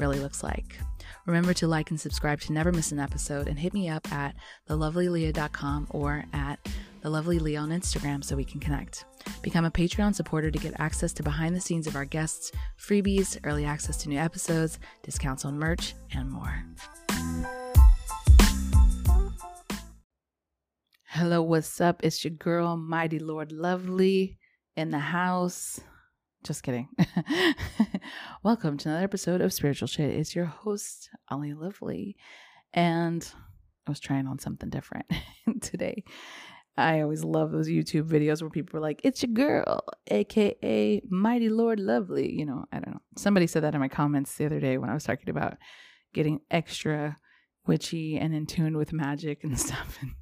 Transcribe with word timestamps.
really 0.00 0.18
looks 0.18 0.42
like. 0.42 0.78
Remember 1.26 1.54
to 1.54 1.68
like 1.68 1.90
and 1.90 2.00
subscribe 2.00 2.40
to 2.40 2.52
never 2.52 2.72
miss 2.72 2.90
an 2.90 2.98
episode 2.98 3.46
and 3.46 3.58
hit 3.58 3.74
me 3.74 3.88
up 3.88 4.10
at 4.10 4.34
thelovelyleah.com 4.68 5.88
or 5.90 6.24
at 6.32 6.58
thelovelyleah 7.04 7.60
on 7.60 7.70
Instagram 7.70 8.24
so 8.24 8.34
we 8.34 8.44
can 8.44 8.60
connect. 8.60 9.04
Become 9.42 9.66
a 9.66 9.70
Patreon 9.70 10.14
supporter 10.14 10.50
to 10.50 10.58
get 10.58 10.80
access 10.80 11.12
to 11.12 11.22
behind 11.22 11.54
the 11.54 11.60
scenes 11.60 11.86
of 11.86 11.94
our 11.94 12.06
guests, 12.06 12.50
freebies, 12.78 13.38
early 13.44 13.64
access 13.64 13.98
to 13.98 14.08
new 14.08 14.18
episodes, 14.18 14.78
discounts 15.02 15.44
on 15.44 15.58
merch, 15.58 15.94
and 16.14 16.30
more. 16.30 16.64
Hello, 21.04 21.42
what's 21.42 21.80
up? 21.80 22.02
It's 22.02 22.24
your 22.24 22.32
girl, 22.32 22.76
Mighty 22.76 23.18
Lord 23.18 23.52
Lovely, 23.52 24.38
in 24.76 24.90
the 24.90 24.98
house. 24.98 25.80
Just 26.42 26.62
kidding. 26.62 26.88
Welcome 28.42 28.78
to 28.78 28.88
another 28.88 29.04
episode 29.04 29.42
of 29.42 29.52
Spiritual 29.52 29.88
Shit. 29.88 30.16
It's 30.16 30.34
your 30.34 30.46
host, 30.46 31.10
Ollie 31.28 31.52
Lovely. 31.52 32.16
And 32.72 33.30
I 33.86 33.90
was 33.90 34.00
trying 34.00 34.26
on 34.26 34.38
something 34.38 34.70
different 34.70 35.04
today. 35.60 36.02
I 36.78 37.02
always 37.02 37.24
love 37.24 37.52
those 37.52 37.68
YouTube 37.68 38.08
videos 38.08 38.40
where 38.40 38.48
people 38.48 38.78
are 38.78 38.82
like, 38.82 39.02
it's 39.04 39.22
your 39.22 39.32
girl, 39.34 39.84
aka 40.06 41.02
Mighty 41.10 41.50
Lord 41.50 41.78
Lovely. 41.78 42.32
You 42.32 42.46
know, 42.46 42.64
I 42.72 42.80
don't 42.80 42.94
know. 42.94 43.02
Somebody 43.18 43.46
said 43.46 43.62
that 43.64 43.74
in 43.74 43.80
my 43.80 43.88
comments 43.88 44.34
the 44.34 44.46
other 44.46 44.60
day 44.60 44.78
when 44.78 44.88
I 44.88 44.94
was 44.94 45.04
talking 45.04 45.28
about 45.28 45.58
getting 46.14 46.40
extra 46.50 47.18
witchy 47.66 48.16
and 48.16 48.34
in 48.34 48.46
tune 48.46 48.78
with 48.78 48.94
magic 48.94 49.44
and 49.44 49.60
stuff. 49.60 49.98
And 50.00 50.12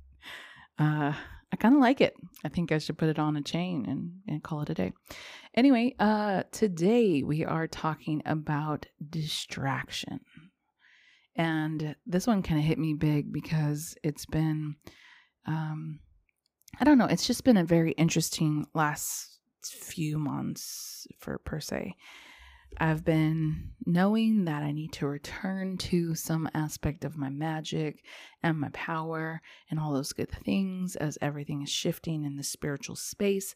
uh 0.81 1.17
I 1.53 1.57
kind 1.57 1.75
of 1.75 1.81
like 1.81 2.01
it. 2.01 2.15
I 2.45 2.49
think 2.49 2.73
I 2.73 2.79
should 2.79 2.99
put 2.99 3.09
it 3.09 3.19
on 3.19 3.37
a 3.37 3.43
chain 3.43 3.87
and, 3.89 4.13
and 4.29 4.43
call 4.43 4.61
it 4.63 4.71
a 4.71 4.75
day. 4.75 4.93
Anyway, 5.55 5.95
uh, 5.99 6.43
today 6.53 7.23
we 7.23 7.45
are 7.45 7.67
talking 7.67 8.23
about 8.27 8.87
distraction. 9.09 10.21
And 11.35 11.95
this 12.07 12.27
one 12.27 12.43
kind 12.43 12.61
of 12.61 12.67
hit 12.67 12.79
me 12.79 12.95
big 12.95 13.33
because 13.33 13.97
it's 14.03 14.27
been, 14.27 14.77
um, 15.47 16.01
I 16.81 16.85
don't 16.85 16.99
know, 16.99 17.07
it's 17.07 17.27
just 17.27 17.45
been 17.45 17.57
a 17.57 17.65
very 17.65 17.93
interesting 17.93 18.67
last 18.75 19.39
few 19.63 20.19
months 20.19 21.07
for 21.19 21.39
per 21.39 21.61
se. 21.61 21.95
I've 22.77 23.05
been 23.05 23.71
knowing 23.87 24.45
that 24.45 24.63
I 24.63 24.73
need 24.73 24.93
to 24.95 25.07
return 25.07 25.79
to 25.79 26.15
some 26.15 26.49
aspect 26.55 27.05
of 27.05 27.17
my 27.17 27.29
magic 27.29 28.05
and 28.43 28.61
my 28.61 28.69
power 28.73 29.41
and 29.71 29.81
all 29.81 29.93
those 29.93 30.13
good 30.13 30.31
things 30.31 30.95
as 30.97 31.19
everything 31.21 31.63
is 31.63 31.71
shifting 31.71 32.25
in 32.25 32.37
the 32.37 32.43
spiritual 32.43 32.97
space. 32.97 33.55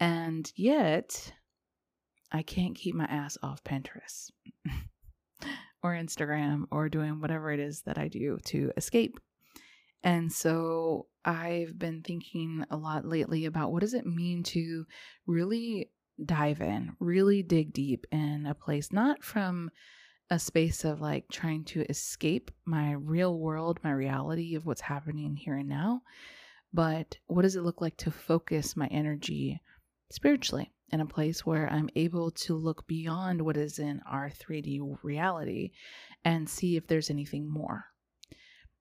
And 0.00 0.50
yet, 0.56 1.34
I 2.30 2.42
can't 2.42 2.74
keep 2.74 2.94
my 2.94 3.04
ass 3.04 3.36
off 3.42 3.62
Pinterest 3.64 4.30
or 5.82 5.92
Instagram 5.92 6.64
or 6.70 6.88
doing 6.88 7.20
whatever 7.20 7.50
it 7.50 7.60
is 7.60 7.82
that 7.82 7.98
I 7.98 8.08
do 8.08 8.38
to 8.46 8.72
escape. 8.76 9.18
And 10.02 10.32
so 10.32 11.06
I've 11.24 11.78
been 11.78 12.02
thinking 12.02 12.64
a 12.70 12.76
lot 12.76 13.04
lately 13.04 13.44
about 13.44 13.70
what 13.70 13.80
does 13.82 13.94
it 13.94 14.06
mean 14.06 14.42
to 14.44 14.86
really 15.26 15.90
dive 16.26 16.60
in, 16.60 16.96
really 17.00 17.42
dig 17.42 17.72
deep 17.72 18.06
in 18.12 18.46
a 18.46 18.54
place, 18.54 18.92
not 18.92 19.22
from 19.22 19.70
a 20.30 20.38
space 20.38 20.84
of 20.84 21.00
like 21.00 21.28
trying 21.30 21.64
to 21.64 21.82
escape 21.90 22.50
my 22.64 22.92
real 22.92 23.38
world, 23.38 23.78
my 23.82 23.92
reality 23.92 24.54
of 24.54 24.64
what's 24.64 24.80
happening 24.80 25.36
here 25.36 25.56
and 25.56 25.68
now, 25.68 26.02
but 26.72 27.18
what 27.26 27.42
does 27.42 27.56
it 27.56 27.62
look 27.62 27.80
like 27.80 27.96
to 27.98 28.10
focus 28.10 28.76
my 28.76 28.86
energy 28.86 29.60
spiritually 30.10 30.72
in 30.92 31.00
a 31.00 31.06
place 31.06 31.44
where 31.44 31.70
I'm 31.72 31.88
able 31.96 32.30
to 32.30 32.54
look 32.54 32.86
beyond 32.86 33.40
what 33.40 33.56
is 33.56 33.78
in 33.78 34.00
our 34.08 34.30
3D 34.30 34.98
reality 35.02 35.70
and 36.24 36.48
see 36.48 36.76
if 36.76 36.86
there's 36.86 37.10
anything 37.10 37.50
more. 37.50 37.86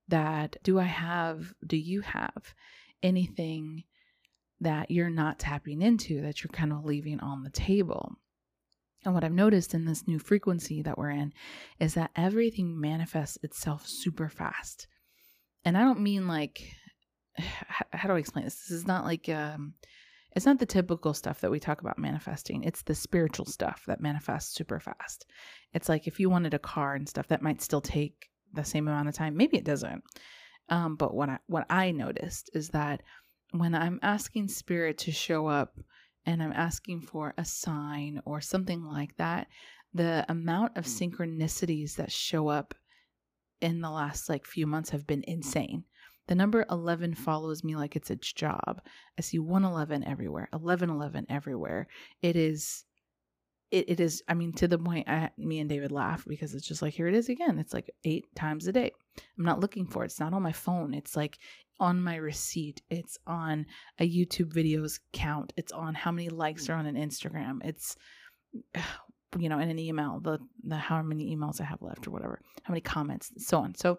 That 0.10 0.58
do 0.62 0.78
I 0.78 0.84
have, 0.84 1.54
do 1.66 1.78
you 1.78 2.02
have 2.02 2.54
anything 3.02 3.86
that 4.62 4.92
you're 4.92 5.10
not 5.10 5.40
tapping 5.40 5.82
into, 5.82 6.22
that 6.22 6.44
you're 6.44 6.52
kind 6.52 6.72
of 6.72 6.86
leaving 6.86 7.20
on 7.20 7.44
the 7.44 7.50
table. 7.50 8.14
And 9.04 9.14
what 9.14 9.24
I've 9.24 9.32
noticed 9.32 9.74
in 9.74 9.86
this 9.86 10.08
new 10.08 10.20
frequency 10.20 10.84
that 10.84 10.98
we're 10.98 11.10
in 11.10 11.34
is 11.80 11.96
that 11.96 12.12
everything 12.16 12.80
manifests 12.80 13.38
itself 13.44 13.88
super 13.88 14.30
fast. 14.30 14.88
And 15.66 15.78
I 15.78 15.82
don't 15.82 16.02
mean 16.02 16.28
like, 16.28 16.62
how 17.38 18.08
do 18.08 18.14
I 18.14 18.20
explain 18.20 18.46
this? 18.46 18.56
This 18.56 18.72
is 18.72 18.88
not 18.88 19.04
like, 19.04 19.28
um, 19.30 19.74
it's 20.36 20.46
not 20.46 20.60
the 20.60 20.66
typical 20.66 21.14
stuff 21.14 21.42
that 21.42 21.52
we 21.52 21.60
talk 21.60 21.82
about 21.82 21.98
manifesting. 21.98 22.64
It's 22.64 22.84
the 22.84 22.96
spiritual 22.96 23.46
stuff 23.46 23.84
that 23.88 24.00
manifests 24.00 24.54
super 24.54 24.80
fast. 24.80 25.26
It's 25.74 25.90
like 25.90 26.08
if 26.08 26.20
you 26.20 26.30
wanted 26.30 26.54
a 26.54 26.60
car 26.60 26.96
and 26.96 27.10
stuff, 27.10 27.28
that 27.28 27.42
might 27.42 27.62
still 27.62 27.82
take 27.82 28.30
the 28.54 28.64
same 28.64 28.88
amount 28.88 29.10
of 29.10 29.16
time. 29.16 29.36
Maybe 29.36 29.58
it 29.58 29.66
doesn't. 29.66 30.04
Um, 30.70 30.96
but 30.96 31.14
what 31.14 31.30
I 31.30 31.40
what 31.48 31.66
I 31.70 31.92
noticed 31.92 32.50
is 32.54 32.70
that 32.70 33.02
when 33.52 33.76
I'm 33.76 34.00
asking 34.02 34.48
spirit 34.48 34.98
to 35.00 35.12
show 35.12 35.48
up 35.48 35.78
and 36.26 36.42
I'm 36.42 36.54
asking 36.54 37.02
for 37.02 37.34
a 37.38 37.46
sign 37.46 38.22
or 38.26 38.42
something 38.42 38.84
like 38.84 39.16
that, 39.18 39.48
the 39.94 40.26
amount 40.30 40.78
of 40.78 40.86
synchronicities 40.86 41.96
that 41.96 42.12
show 42.12 42.48
up 42.48 42.74
in 43.60 43.82
the 43.82 43.90
last 43.90 44.30
like 44.30 44.46
few 44.46 44.66
months 44.66 44.90
have 44.90 45.06
been 45.06 45.24
insane. 45.28 45.84
The 46.28 46.36
number 46.36 46.66
11 46.70 47.16
follows 47.16 47.64
me 47.64 47.76
like 47.76 47.96
it's 47.96 48.10
its 48.10 48.32
job. 48.32 48.82
I 49.18 49.22
see 49.22 49.40
111 49.40 50.08
everywhere, 50.08 50.48
1111 50.52 51.26
everywhere. 51.30 51.88
It 52.22 52.36
is 52.36 52.86
it, 53.72 53.90
it 53.90 54.00
is 54.00 54.22
i 54.28 54.34
mean 54.34 54.54
to 54.54 54.68
the 54.68 54.78
point 54.78 55.08
I, 55.10 55.30
me 55.38 55.60
and 55.60 55.70
david 55.70 55.92
laugh 55.92 56.26
because 56.28 56.54
it's 56.54 56.68
just 56.68 56.82
like 56.82 56.94
here 56.94 57.08
it 57.08 57.16
is 57.16 57.30
again. 57.30 57.60
It's 57.60 57.74
like 57.74 57.90
eight 58.04 58.26
times 58.36 58.68
a 58.68 58.72
day. 58.72 58.92
I'm 59.38 59.46
not 59.46 59.60
looking 59.60 59.88
for 59.88 60.04
it. 60.04 60.08
It's 60.08 60.20
not 60.20 60.34
on 60.34 60.42
my 60.42 60.52
phone. 60.52 60.94
It's 60.94 61.16
like 61.16 61.38
on 61.80 62.02
my 62.02 62.16
receipt. 62.16 62.82
It's 62.90 63.18
on 63.26 63.66
a 64.00 64.10
youtube 64.10 64.54
videos 64.54 65.00
count. 65.14 65.54
It's 65.58 65.72
on 65.72 65.96
how 65.96 66.12
many 66.12 66.30
likes 66.30 66.68
mm. 66.68 66.70
are 66.70 66.78
on 66.78 66.86
an 66.86 66.96
instagram. 66.96 67.60
It's 67.64 67.96
you 69.38 69.48
know 69.48 69.60
in 69.60 69.70
an 69.70 69.80
email 69.80 70.20
the 70.22 70.38
the 70.66 70.76
how 70.76 71.02
many 71.02 71.34
emails 71.34 71.62
i 71.62 71.64
have 71.64 71.82
left 71.82 72.06
or 72.06 72.12
whatever 72.12 72.42
how 72.64 72.74
many 72.74 72.82
comments 72.82 73.32
so 73.38 73.60
on. 73.60 73.74
So 73.76 73.98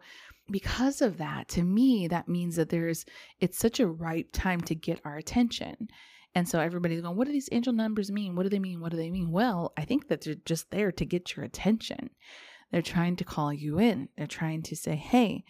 because 0.50 1.00
of 1.00 1.16
that 1.18 1.48
to 1.48 1.62
me 1.62 2.08
that 2.08 2.28
means 2.28 2.56
that 2.56 2.68
there's 2.68 3.04
it's 3.40 3.58
such 3.58 3.80
a 3.80 3.86
ripe 3.86 4.28
time 4.32 4.60
to 4.60 4.74
get 4.74 5.00
our 5.04 5.16
attention 5.16 5.88
and 6.34 6.48
so 6.48 6.60
everybody's 6.60 7.02
going, 7.02 7.16
what 7.16 7.26
do 7.26 7.32
these 7.32 7.48
angel 7.52 7.72
numbers 7.72 8.10
mean? 8.10 8.34
What 8.34 8.44
do 8.44 8.48
they 8.48 8.58
mean? 8.58 8.80
What 8.80 8.90
do 8.90 8.96
they 8.96 9.10
mean? 9.10 9.30
Well, 9.30 9.72
I 9.76 9.84
think 9.84 10.08
that 10.08 10.22
they're 10.22 10.34
just 10.44 10.70
there 10.70 10.90
to 10.92 11.04
get 11.04 11.36
your 11.36 11.44
attention. 11.44 12.10
They're 12.70 12.82
trying 12.82 13.16
to 13.16 13.24
call 13.24 13.52
you 13.52 13.78
in. 13.78 14.08
They're 14.16 14.26
trying 14.26 14.62
to 14.62 14.76
say, 14.76 14.96
hey, 14.96 15.44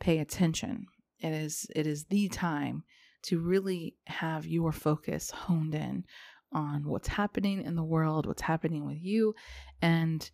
pay 0.00 0.18
attention. 0.18 0.86
It 1.20 1.32
is 1.32 1.66
it 1.74 1.86
is 1.86 2.06
the 2.06 2.28
time 2.28 2.82
to 3.24 3.38
really 3.38 3.94
have 4.06 4.44
your 4.44 4.72
focus 4.72 5.30
honed 5.30 5.74
in 5.74 6.04
on 6.52 6.86
what's 6.86 7.08
happening 7.08 7.62
in 7.62 7.76
the 7.76 7.84
world, 7.84 8.26
what's 8.26 8.42
happening 8.42 8.86
with 8.86 8.98
you, 9.00 9.34
and 9.80 10.30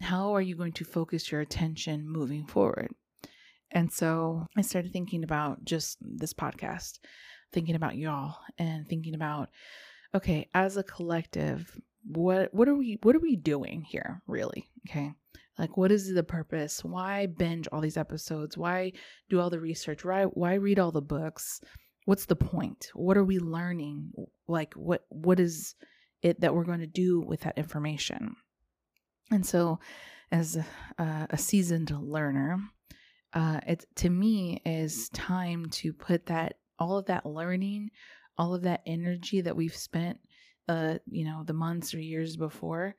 how 0.00 0.34
are 0.34 0.42
you 0.42 0.56
going 0.56 0.72
to 0.72 0.84
focus 0.84 1.30
your 1.30 1.40
attention 1.40 2.08
moving 2.08 2.46
forward. 2.46 2.88
And 3.70 3.92
so 3.92 4.46
I 4.56 4.62
started 4.62 4.92
thinking 4.92 5.24
about 5.24 5.64
just 5.64 5.98
this 6.00 6.32
podcast 6.32 6.98
thinking 7.52 7.74
about 7.74 7.96
y'all 7.96 8.36
and 8.58 8.86
thinking 8.88 9.14
about 9.14 9.50
okay, 10.14 10.48
as 10.54 10.76
a 10.76 10.82
collective, 10.82 11.78
what 12.04 12.52
what 12.54 12.68
are 12.68 12.74
we 12.74 12.98
what 13.02 13.16
are 13.16 13.20
we 13.20 13.36
doing 13.36 13.82
here 13.82 14.22
really? 14.26 14.68
Okay? 14.88 15.12
Like 15.58 15.76
what 15.76 15.90
is 15.90 16.12
the 16.12 16.22
purpose? 16.22 16.84
Why 16.84 17.26
binge 17.26 17.68
all 17.72 17.80
these 17.80 17.96
episodes? 17.96 18.56
Why 18.56 18.92
do 19.28 19.40
all 19.40 19.50
the 19.50 19.60
research? 19.60 20.04
Why 20.04 20.24
why 20.24 20.54
read 20.54 20.78
all 20.78 20.92
the 20.92 21.02
books? 21.02 21.60
What's 22.04 22.26
the 22.26 22.36
point? 22.36 22.88
What 22.94 23.16
are 23.16 23.24
we 23.24 23.38
learning? 23.38 24.12
Like 24.46 24.74
what 24.74 25.04
what 25.08 25.40
is 25.40 25.74
it 26.22 26.40
that 26.40 26.54
we're 26.54 26.64
going 26.64 26.80
to 26.80 26.86
do 26.86 27.20
with 27.20 27.40
that 27.40 27.58
information? 27.58 28.36
And 29.30 29.44
so 29.44 29.80
as 30.30 30.56
a, 30.98 31.26
a 31.30 31.38
seasoned 31.38 31.90
learner, 31.90 32.58
uh, 33.32 33.60
it 33.66 33.84
to 33.96 34.10
me 34.10 34.60
is 34.64 35.08
time 35.10 35.66
to 35.70 35.92
put 35.92 36.26
that 36.26 36.56
all 36.78 36.98
of 36.98 37.06
that 37.06 37.26
learning, 37.26 37.90
all 38.38 38.54
of 38.54 38.62
that 38.62 38.82
energy 38.86 39.40
that 39.40 39.56
we've 39.56 39.76
spent 39.76 40.18
uh, 40.68 40.98
you 41.06 41.24
know, 41.24 41.42
the 41.44 41.52
months 41.52 41.94
or 41.94 42.00
years 42.00 42.36
before 42.36 42.94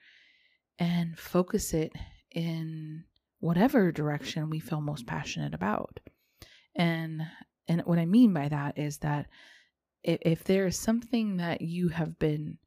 and 0.80 1.18
focus 1.18 1.74
it 1.74 1.92
in 2.32 3.04
whatever 3.40 3.92
direction 3.92 4.50
we 4.50 4.60
feel 4.60 4.82
most 4.82 5.06
passionate 5.06 5.54
about. 5.54 6.00
And 6.76 7.22
and 7.68 7.82
what 7.82 8.00
I 8.00 8.06
mean 8.06 8.34
by 8.34 8.48
that 8.48 8.78
is 8.78 9.00
that 9.00 9.28
if, 10.04 10.20
if 10.22 10.44
there 10.46 10.68
is 10.68 10.80
something 10.80 11.38
that 11.38 11.62
you 11.62 11.90
have 11.90 12.18
been 12.18 12.58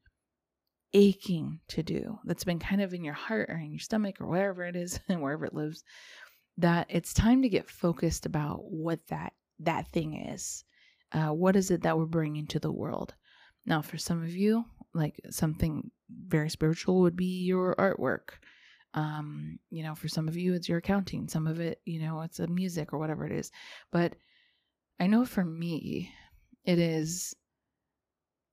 aching 0.93 1.59
to 1.69 1.81
do 1.81 2.19
that's 2.25 2.43
been 2.43 2.59
kind 2.59 2.81
of 2.81 2.93
in 2.93 3.03
your 3.03 3.13
heart 3.13 3.49
or 3.49 3.55
in 3.55 3.71
your 3.71 3.79
stomach 3.79 4.19
or 4.19 4.27
wherever 4.27 4.63
it 4.63 4.75
is 4.75 4.99
and 5.07 5.21
wherever 5.23 5.45
it 5.45 5.53
lives 5.53 5.83
that 6.57 6.85
it's 6.89 7.13
time 7.13 7.41
to 7.41 7.49
get 7.49 7.69
focused 7.69 8.25
about 8.25 8.59
what 8.65 8.99
that 9.07 9.33
that 9.59 9.87
thing 9.87 10.13
is 10.27 10.65
uh, 11.13 11.29
what 11.29 11.55
is 11.55 11.71
it 11.71 11.83
that 11.83 11.97
we're 11.97 12.05
bringing 12.05 12.47
to 12.47 12.59
the 12.59 12.71
world 12.71 13.13
now 13.65 13.81
for 13.81 13.97
some 13.97 14.23
of 14.23 14.29
you 14.29 14.65
like 14.93 15.19
something 15.29 15.89
very 16.27 16.49
spiritual 16.49 17.01
would 17.01 17.15
be 17.15 17.43
your 17.43 17.75
artwork 17.75 18.35
um 18.93 19.57
you 19.69 19.83
know 19.83 19.95
for 19.95 20.07
some 20.07 20.27
of 20.27 20.35
you 20.35 20.53
it's 20.53 20.67
your 20.67 20.79
accounting 20.79 21.27
some 21.27 21.47
of 21.47 21.59
it 21.59 21.79
you 21.85 22.01
know 22.01 22.21
it's 22.21 22.39
a 22.39 22.47
music 22.47 22.91
or 22.91 22.99
whatever 22.99 23.25
it 23.25 23.31
is 23.31 23.51
but 23.91 24.13
i 24.99 25.07
know 25.07 25.23
for 25.23 25.45
me 25.45 26.11
it 26.65 26.77
is 26.77 27.33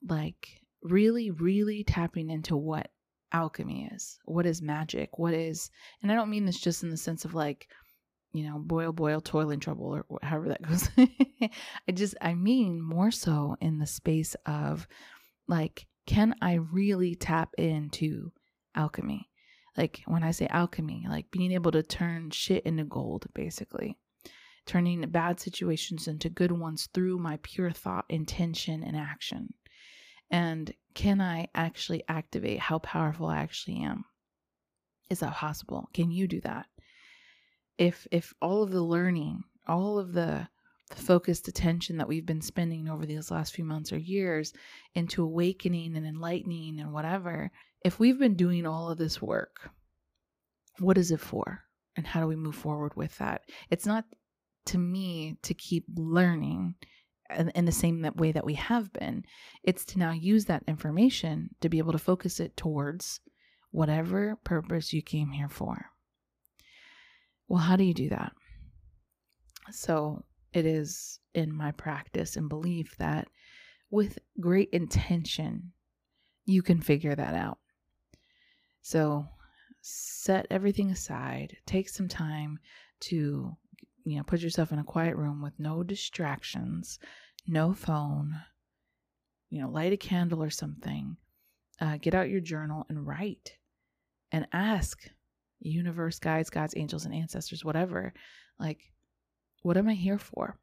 like 0.06 0.60
really, 0.82 1.30
really 1.30 1.84
tapping 1.84 2.30
into 2.30 2.56
what 2.56 2.90
alchemy 3.32 3.90
is. 3.92 4.18
What 4.24 4.46
is 4.46 4.62
magic? 4.62 5.18
What 5.18 5.34
is, 5.34 5.70
and 6.02 6.10
I 6.10 6.14
don't 6.14 6.30
mean 6.30 6.46
this 6.46 6.60
just 6.60 6.82
in 6.82 6.90
the 6.90 6.96
sense 6.96 7.24
of 7.24 7.34
like, 7.34 7.68
you 8.32 8.44
know, 8.44 8.58
boil, 8.58 8.92
boil, 8.92 9.20
toil 9.20 9.50
in 9.50 9.60
trouble, 9.60 10.02
or 10.08 10.18
however 10.22 10.48
that 10.48 10.62
goes. 10.62 10.88
I 10.98 11.92
just, 11.92 12.14
I 12.20 12.34
mean 12.34 12.80
more 12.80 13.10
so 13.10 13.56
in 13.60 13.78
the 13.78 13.86
space 13.86 14.36
of 14.46 14.86
like, 15.46 15.86
can 16.06 16.34
I 16.40 16.54
really 16.54 17.14
tap 17.14 17.50
into 17.58 18.32
alchemy? 18.74 19.28
Like 19.76 20.02
when 20.06 20.22
I 20.22 20.32
say 20.32 20.46
alchemy, 20.48 21.06
like 21.08 21.30
being 21.30 21.52
able 21.52 21.70
to 21.72 21.82
turn 21.82 22.30
shit 22.30 22.64
into 22.64 22.84
gold, 22.84 23.26
basically. 23.34 23.96
Turning 24.66 25.00
bad 25.08 25.40
situations 25.40 26.08
into 26.08 26.28
good 26.28 26.52
ones 26.52 26.88
through 26.92 27.18
my 27.18 27.38
pure 27.42 27.70
thought, 27.70 28.04
intention, 28.08 28.82
and 28.82 28.96
action. 28.96 29.54
And 30.30 30.72
can 30.94 31.20
I 31.20 31.48
actually 31.54 32.02
activate 32.08 32.58
how 32.58 32.78
powerful 32.80 33.26
I 33.26 33.38
actually 33.38 33.78
am? 33.78 34.04
Is 35.08 35.20
that 35.20 35.34
possible? 35.34 35.88
Can 35.94 36.10
you 36.10 36.28
do 36.28 36.40
that? 36.42 36.66
If 37.78 38.06
if 38.10 38.34
all 38.42 38.62
of 38.62 38.70
the 38.70 38.82
learning, 38.82 39.44
all 39.66 39.98
of 39.98 40.12
the 40.12 40.48
the 40.90 40.96
focused 40.96 41.48
attention 41.48 41.98
that 41.98 42.08
we've 42.08 42.26
been 42.26 42.40
spending 42.40 42.88
over 42.88 43.04
these 43.04 43.30
last 43.30 43.54
few 43.54 43.64
months 43.64 43.92
or 43.92 43.98
years 43.98 44.54
into 44.94 45.22
awakening 45.22 45.96
and 45.96 46.06
enlightening 46.06 46.80
and 46.80 46.92
whatever, 46.92 47.50
if 47.84 47.98
we've 47.98 48.18
been 48.18 48.36
doing 48.36 48.66
all 48.66 48.90
of 48.90 48.98
this 48.98 49.20
work, 49.20 49.70
what 50.78 50.98
is 50.98 51.10
it 51.10 51.20
for? 51.20 51.62
And 51.96 52.06
how 52.06 52.20
do 52.20 52.26
we 52.26 52.36
move 52.36 52.54
forward 52.54 52.96
with 52.96 53.16
that? 53.18 53.42
It's 53.70 53.86
not 53.86 54.04
to 54.66 54.78
me 54.78 55.36
to 55.42 55.54
keep 55.54 55.84
learning 55.96 56.74
in 57.54 57.64
the 57.64 57.72
same 57.72 58.08
way 58.16 58.32
that 58.32 58.46
we 58.46 58.54
have 58.54 58.92
been. 58.92 59.24
It's 59.62 59.84
to 59.86 59.98
now 59.98 60.12
use 60.12 60.46
that 60.46 60.64
information 60.66 61.50
to 61.60 61.68
be 61.68 61.78
able 61.78 61.92
to 61.92 61.98
focus 61.98 62.40
it 62.40 62.56
towards 62.56 63.20
whatever 63.70 64.36
purpose 64.44 64.92
you 64.92 65.02
came 65.02 65.32
here 65.32 65.48
for. 65.48 65.90
Well, 67.48 67.60
how 67.60 67.76
do 67.76 67.84
you 67.84 67.94
do 67.94 68.08
that? 68.10 68.32
So, 69.70 70.24
it 70.52 70.64
is 70.64 71.20
in 71.34 71.52
my 71.52 71.72
practice 71.72 72.36
and 72.36 72.48
belief 72.48 72.96
that 72.98 73.28
with 73.90 74.18
great 74.40 74.70
intention, 74.70 75.72
you 76.44 76.62
can 76.62 76.80
figure 76.80 77.14
that 77.14 77.34
out. 77.34 77.58
So, 78.82 79.26
set 79.82 80.46
everything 80.50 80.90
aside, 80.90 81.56
take 81.66 81.88
some 81.88 82.08
time 82.08 82.58
to 83.00 83.56
you 84.08 84.16
know, 84.16 84.22
put 84.22 84.40
yourself 84.40 84.72
in 84.72 84.78
a 84.78 84.84
quiet 84.84 85.16
room 85.16 85.42
with 85.42 85.52
no 85.58 85.82
distractions, 85.82 86.98
no 87.46 87.74
phone, 87.74 88.34
you 89.50 89.60
know, 89.60 89.68
light 89.68 89.92
a 89.92 89.98
candle 89.98 90.42
or 90.42 90.50
something. 90.50 91.16
Uh, 91.80 91.98
get 92.00 92.14
out 92.14 92.30
your 92.30 92.40
journal 92.40 92.86
and 92.88 93.06
write 93.06 93.56
and 94.32 94.46
ask 94.52 95.10
universe, 95.60 96.18
guides, 96.18 96.50
gods, 96.50 96.74
angels, 96.76 97.04
and 97.04 97.14
ancestors, 97.14 97.64
whatever, 97.64 98.12
like, 98.58 98.80
what 99.62 99.76
am 99.76 99.88
I 99.88 99.94
here 99.94 100.18
for? 100.18 100.58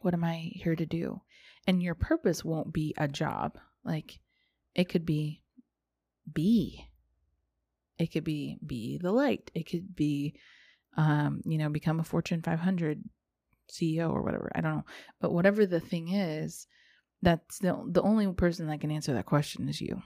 What 0.00 0.14
am 0.14 0.24
I 0.24 0.50
here 0.54 0.76
to 0.76 0.86
do? 0.86 1.20
And 1.66 1.82
your 1.82 1.94
purpose 1.94 2.44
won't 2.44 2.72
be 2.72 2.94
a 2.98 3.08
job. 3.08 3.58
Like, 3.84 4.18
it 4.74 4.88
could 4.88 5.06
be 5.06 5.42
be. 6.32 6.84
It 7.98 8.12
could 8.12 8.24
be 8.24 8.58
be 8.66 8.98
the 8.98 9.12
light. 9.12 9.50
It 9.54 9.70
could 9.70 9.94
be 9.94 10.34
um, 10.96 11.42
you 11.44 11.58
know, 11.58 11.68
become 11.68 12.00
a 12.00 12.04
Fortune 12.04 12.42
500 12.42 13.02
CEO 13.70 14.10
or 14.10 14.22
whatever. 14.22 14.50
I 14.54 14.60
don't 14.60 14.76
know. 14.76 14.84
But 15.20 15.32
whatever 15.32 15.66
the 15.66 15.80
thing 15.80 16.08
is, 16.08 16.66
that's 17.22 17.58
the, 17.58 17.82
the 17.90 18.02
only 18.02 18.30
person 18.32 18.66
that 18.68 18.80
can 18.80 18.90
answer 18.90 19.12
that 19.14 19.26
question 19.26 19.68
is 19.68 19.80
you. 19.80 20.02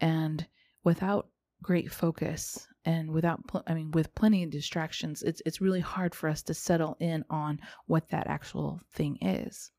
And 0.00 0.46
without 0.82 1.28
great 1.62 1.92
focus 1.92 2.66
and 2.84 3.10
without 3.10 3.46
pl- 3.46 3.62
I 3.66 3.74
mean 3.74 3.90
with 3.90 4.14
plenty 4.14 4.42
of 4.42 4.50
distractions, 4.50 5.22
it's 5.22 5.42
it's 5.44 5.60
really 5.60 5.80
hard 5.80 6.14
for 6.14 6.28
us 6.28 6.42
to 6.44 6.54
settle 6.54 6.96
in 7.00 7.24
on 7.30 7.60
what 7.86 8.08
that 8.10 8.26
actual 8.26 8.80
thing 8.92 9.18
is. 9.20 9.70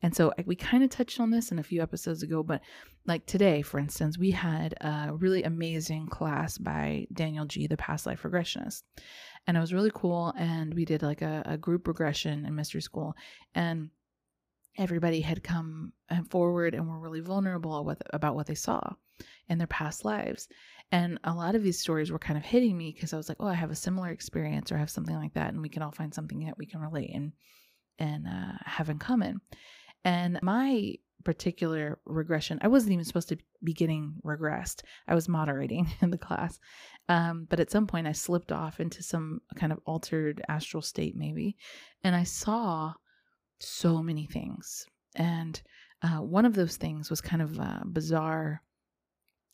And 0.00 0.14
so 0.14 0.32
we 0.46 0.54
kind 0.54 0.84
of 0.84 0.90
touched 0.90 1.18
on 1.18 1.30
this 1.30 1.50
in 1.50 1.58
a 1.58 1.62
few 1.64 1.82
episodes 1.82 2.22
ago, 2.22 2.44
but 2.44 2.60
like 3.04 3.26
today, 3.26 3.62
for 3.62 3.80
instance, 3.80 4.16
we 4.16 4.30
had 4.30 4.74
a 4.80 5.10
really 5.12 5.42
amazing 5.42 6.06
class 6.06 6.56
by 6.56 7.06
Daniel 7.12 7.46
G, 7.46 7.66
the 7.66 7.76
past 7.76 8.06
life 8.06 8.22
regressionist. 8.22 8.82
And 9.46 9.56
it 9.56 9.60
was 9.60 9.74
really 9.74 9.90
cool. 9.92 10.32
And 10.38 10.72
we 10.72 10.84
did 10.84 11.02
like 11.02 11.20
a, 11.20 11.42
a 11.46 11.58
group 11.58 11.88
regression 11.88 12.46
in 12.46 12.54
mystery 12.54 12.80
school. 12.80 13.14
And 13.56 13.90
everybody 14.76 15.20
had 15.20 15.42
come 15.42 15.92
uh, 16.10 16.22
forward 16.30 16.74
and 16.74 16.88
were 16.88 17.00
really 17.00 17.20
vulnerable 17.20 17.84
with, 17.84 18.00
about 18.12 18.36
what 18.36 18.46
they 18.46 18.54
saw 18.54 18.80
in 19.48 19.58
their 19.58 19.66
past 19.66 20.04
lives. 20.04 20.48
And 20.90 21.18
a 21.24 21.34
lot 21.34 21.54
of 21.54 21.62
these 21.62 21.78
stories 21.78 22.10
were 22.10 22.18
kind 22.18 22.38
of 22.38 22.44
hitting 22.44 22.76
me 22.76 22.92
because 22.92 23.12
I 23.12 23.16
was 23.16 23.28
like, 23.28 23.38
oh, 23.40 23.46
I 23.46 23.54
have 23.54 23.70
a 23.70 23.76
similar 23.76 24.08
experience 24.08 24.72
or 24.72 24.76
I 24.76 24.80
have 24.80 24.90
something 24.90 25.14
like 25.14 25.34
that. 25.34 25.52
And 25.52 25.60
we 25.60 25.68
can 25.68 25.82
all 25.82 25.92
find 25.92 26.14
something 26.14 26.40
that 26.46 26.56
we 26.56 26.66
can 26.66 26.80
relate 26.80 27.10
and, 27.14 27.32
and 27.98 28.26
uh, 28.26 28.52
have 28.64 28.88
in 28.88 28.98
common. 28.98 29.40
And 30.04 30.38
my 30.42 30.94
particular 31.24 31.98
regression, 32.06 32.58
I 32.62 32.68
wasn't 32.68 32.92
even 32.92 33.04
supposed 33.04 33.28
to 33.28 33.38
be 33.62 33.74
getting 33.74 34.14
regressed. 34.24 34.82
I 35.06 35.14
was 35.14 35.28
moderating 35.28 35.86
in 36.00 36.10
the 36.10 36.18
class. 36.18 36.58
Um, 37.08 37.46
but 37.50 37.60
at 37.60 37.70
some 37.70 37.86
point, 37.86 38.06
I 38.06 38.12
slipped 38.12 38.52
off 38.52 38.80
into 38.80 39.02
some 39.02 39.40
kind 39.56 39.72
of 39.72 39.80
altered 39.84 40.42
astral 40.48 40.82
state, 40.82 41.16
maybe. 41.16 41.56
And 42.02 42.16
I 42.16 42.24
saw 42.24 42.94
so 43.60 44.02
many 44.02 44.26
things. 44.26 44.86
And 45.16 45.60
uh, 46.02 46.18
one 46.18 46.46
of 46.46 46.54
those 46.54 46.76
things 46.76 47.10
was 47.10 47.20
kind 47.20 47.42
of 47.42 47.58
a 47.58 47.82
bizarre 47.86 48.62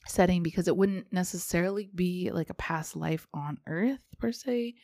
setting 0.07 0.43
because 0.43 0.69
it 0.69 0.77
wouldn't 0.77 1.13
necessarily 1.13 1.91
be 1.95 2.31
like 2.33 2.51
a 2.51 2.55
past 2.55 2.97
life 2.97 3.27
on 3.33 3.59
earth 3.67 4.01
per 4.19 4.33
se 4.33 4.75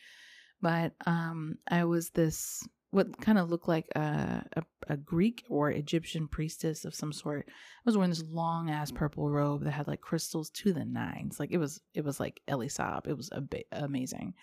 but 0.61 0.93
um 1.07 1.57
i 1.69 1.85
was 1.85 2.11
this 2.11 2.63
what 2.91 3.21
kind 3.21 3.39
of 3.39 3.51
looked 3.51 3.69
like 3.69 3.87
a, 3.95 4.43
a, 4.57 4.63
a, 4.89 4.97
Greek 4.97 5.45
or 5.49 5.71
Egyptian 5.71 6.27
priestess 6.27 6.85
of 6.85 6.95
some 6.95 7.13
sort. 7.13 7.47
I 7.49 7.53
was 7.85 7.97
wearing 7.97 8.11
this 8.11 8.25
long 8.25 8.69
ass 8.69 8.91
purple 8.91 9.31
robe 9.31 9.63
that 9.65 9.71
had 9.71 9.87
like 9.87 10.01
crystals 10.01 10.51
to 10.51 10.73
the 10.73 10.85
nines. 10.85 11.39
Like 11.39 11.53
it 11.53 11.59
was, 11.59 11.81
it 11.95 12.05
was 12.05 12.19
like 12.19 12.41
Elie 12.49 12.69
Saab. 12.69 13.07
It 13.07 13.17
was 13.17 13.31
a 13.31 13.43
amazing. 13.71 14.35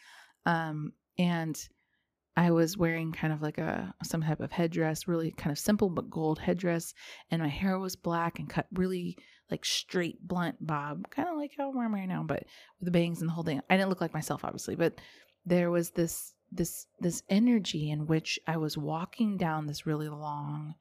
Um, 0.46 0.94
and 1.18 1.62
I 2.38 2.52
was 2.52 2.78
wearing 2.78 3.12
kind 3.12 3.34
of 3.34 3.42
like 3.42 3.58
a 3.58 3.94
some 4.04 4.22
type 4.22 4.40
of 4.42 4.52
headdress, 4.52 5.08
really 5.08 5.32
kind 5.32 5.52
of 5.52 5.58
simple 5.58 5.90
but 5.90 6.12
gold 6.12 6.38
headdress, 6.38 6.94
and 7.32 7.42
my 7.42 7.48
hair 7.48 7.80
was 7.80 7.96
black 7.96 8.38
and 8.38 8.48
cut 8.48 8.68
really 8.72 9.18
like 9.50 9.66
straight, 9.66 10.26
blunt 10.26 10.56
bob, 10.62 11.10
kind 11.10 11.28
of 11.28 11.36
like 11.36 11.54
how 11.58 11.70
I'm 11.70 11.76
wearing 11.76 11.94
right 11.94 12.08
now, 12.08 12.24
but 12.24 12.44
with 12.80 12.86
the 12.86 12.92
bangs 12.92 13.22
and 13.22 13.30
the 13.30 13.34
whole 13.34 13.44
thing. 13.44 13.60
I 13.72 13.76
didn't 13.76 13.90
look 13.90 14.02
like 14.02 14.14
myself, 14.14 14.46
obviously, 14.46 14.76
but 14.76 15.02
there 15.48 15.72
was 15.72 15.90
this 15.90 16.36
this 16.52 16.86
this 17.00 17.24
energy 17.28 17.90
in 17.90 18.06
which 18.06 18.40
I 18.46 18.58
was 18.58 18.78
walking 18.78 19.38
down 19.38 19.66
this 19.66 19.88
really 19.88 20.08
long 20.08 20.76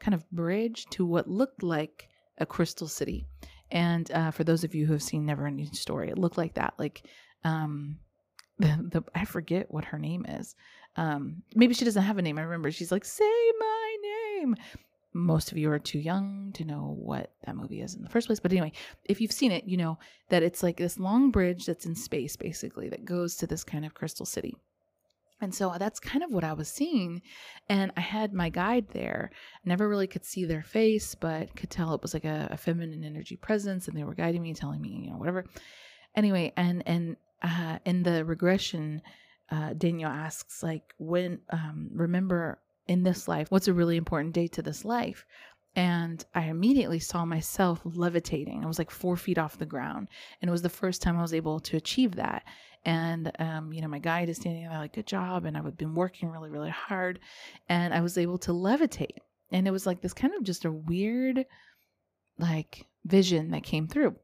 kind 0.00 0.14
of 0.14 0.28
bridge 0.30 0.86
to 0.92 1.04
what 1.04 1.28
looked 1.28 1.62
like 1.62 2.08
a 2.38 2.46
crystal 2.46 2.88
city. 2.88 3.26
And 3.70 4.10
uh, 4.10 4.30
for 4.30 4.42
those 4.42 4.64
of 4.64 4.74
you 4.74 4.86
who 4.86 4.94
have 4.94 5.02
seen 5.02 5.26
Neverending 5.26 5.74
Story, 5.74 6.08
it 6.08 6.18
looked 6.18 6.38
like 6.38 6.54
that. 6.54 6.74
Like 6.78 7.02
um, 7.44 7.98
the, 8.58 8.88
the 8.90 9.04
I 9.14 9.26
forget 9.26 9.66
what 9.70 9.84
her 9.84 9.98
name 9.98 10.24
is. 10.26 10.54
Um, 10.96 11.42
maybe 11.54 11.74
she 11.74 11.84
doesn't 11.84 12.02
have 12.02 12.18
a 12.18 12.22
name. 12.22 12.38
I 12.38 12.42
remember 12.42 12.70
she's 12.70 12.92
like, 12.92 13.04
"Say 13.04 13.52
my 13.58 13.96
name." 14.02 14.56
Most 15.16 15.52
of 15.52 15.58
you 15.58 15.70
are 15.70 15.78
too 15.78 16.00
young 16.00 16.50
to 16.54 16.64
know 16.64 16.96
what 16.98 17.32
that 17.46 17.54
movie 17.56 17.80
is 17.80 17.94
in 17.94 18.02
the 18.02 18.08
first 18.10 18.26
place. 18.26 18.40
But 18.40 18.50
anyway, 18.50 18.72
if 19.04 19.20
you've 19.20 19.30
seen 19.32 19.52
it, 19.52 19.64
you 19.64 19.76
know 19.76 19.98
that 20.28 20.42
it's 20.42 20.62
like 20.62 20.76
this 20.76 20.98
long 20.98 21.30
bridge 21.30 21.66
that's 21.66 21.86
in 21.86 21.94
space, 21.94 22.36
basically, 22.36 22.88
that 22.88 23.04
goes 23.04 23.36
to 23.36 23.46
this 23.46 23.62
kind 23.62 23.84
of 23.84 23.94
crystal 23.94 24.26
city. 24.26 24.56
And 25.40 25.54
so 25.54 25.74
that's 25.78 26.00
kind 26.00 26.24
of 26.24 26.32
what 26.32 26.44
I 26.44 26.52
was 26.52 26.68
seeing. 26.68 27.20
And 27.68 27.92
I 27.96 28.00
had 28.00 28.32
my 28.32 28.48
guide 28.48 28.86
there. 28.90 29.30
Never 29.64 29.88
really 29.88 30.06
could 30.06 30.24
see 30.24 30.44
their 30.44 30.62
face, 30.62 31.14
but 31.14 31.54
could 31.54 31.70
tell 31.70 31.92
it 31.94 32.02
was 32.02 32.14
like 32.14 32.24
a, 32.24 32.48
a 32.50 32.56
feminine 32.56 33.04
energy 33.04 33.36
presence. 33.36 33.86
And 33.86 33.96
they 33.96 34.04
were 34.04 34.14
guiding 34.14 34.42
me, 34.42 34.54
telling 34.54 34.80
me, 34.80 35.02
you 35.04 35.10
know, 35.10 35.16
whatever. 35.16 35.44
Anyway, 36.16 36.52
and 36.56 36.82
and 36.86 37.16
uh, 37.42 37.78
in 37.84 38.02
the 38.04 38.24
regression, 38.24 39.02
uh, 39.50 39.74
Daniel 39.74 40.10
asks, 40.10 40.62
like, 40.62 40.94
when 40.98 41.40
um, 41.50 41.90
remember 41.92 42.58
in 42.86 43.02
this 43.02 43.28
life, 43.28 43.50
what's 43.50 43.68
a 43.68 43.72
really 43.72 43.96
important 43.96 44.34
date 44.34 44.52
to 44.52 44.62
this 44.62 44.84
life? 44.84 45.24
And 45.76 46.24
I 46.34 46.44
immediately 46.44 47.00
saw 47.00 47.24
myself 47.24 47.80
levitating. 47.84 48.62
I 48.62 48.66
was 48.66 48.78
like 48.78 48.90
four 48.90 49.16
feet 49.16 49.38
off 49.38 49.58
the 49.58 49.66
ground. 49.66 50.08
And 50.40 50.48
it 50.48 50.52
was 50.52 50.62
the 50.62 50.68
first 50.68 51.02
time 51.02 51.18
I 51.18 51.22
was 51.22 51.34
able 51.34 51.58
to 51.60 51.76
achieve 51.76 52.14
that. 52.16 52.44
And, 52.84 53.32
um, 53.38 53.72
you 53.72 53.80
know, 53.80 53.88
my 53.88 53.98
guide 53.98 54.28
is 54.28 54.36
standing 54.36 54.68
there 54.68 54.78
like, 54.78 54.92
good 54.92 55.06
job. 55.06 55.44
And 55.44 55.56
I've 55.56 55.76
been 55.76 55.94
working 55.94 56.30
really, 56.30 56.50
really 56.50 56.70
hard. 56.70 57.18
And 57.68 57.92
I 57.92 58.02
was 58.02 58.18
able 58.18 58.38
to 58.38 58.52
levitate. 58.52 59.18
And 59.50 59.66
it 59.66 59.72
was 59.72 59.86
like 59.86 60.00
this 60.00 60.14
kind 60.14 60.34
of 60.34 60.44
just 60.44 60.64
a 60.64 60.70
weird, 60.70 61.44
like, 62.38 62.86
vision 63.04 63.50
that 63.50 63.62
came 63.62 63.88
through. 63.88 64.16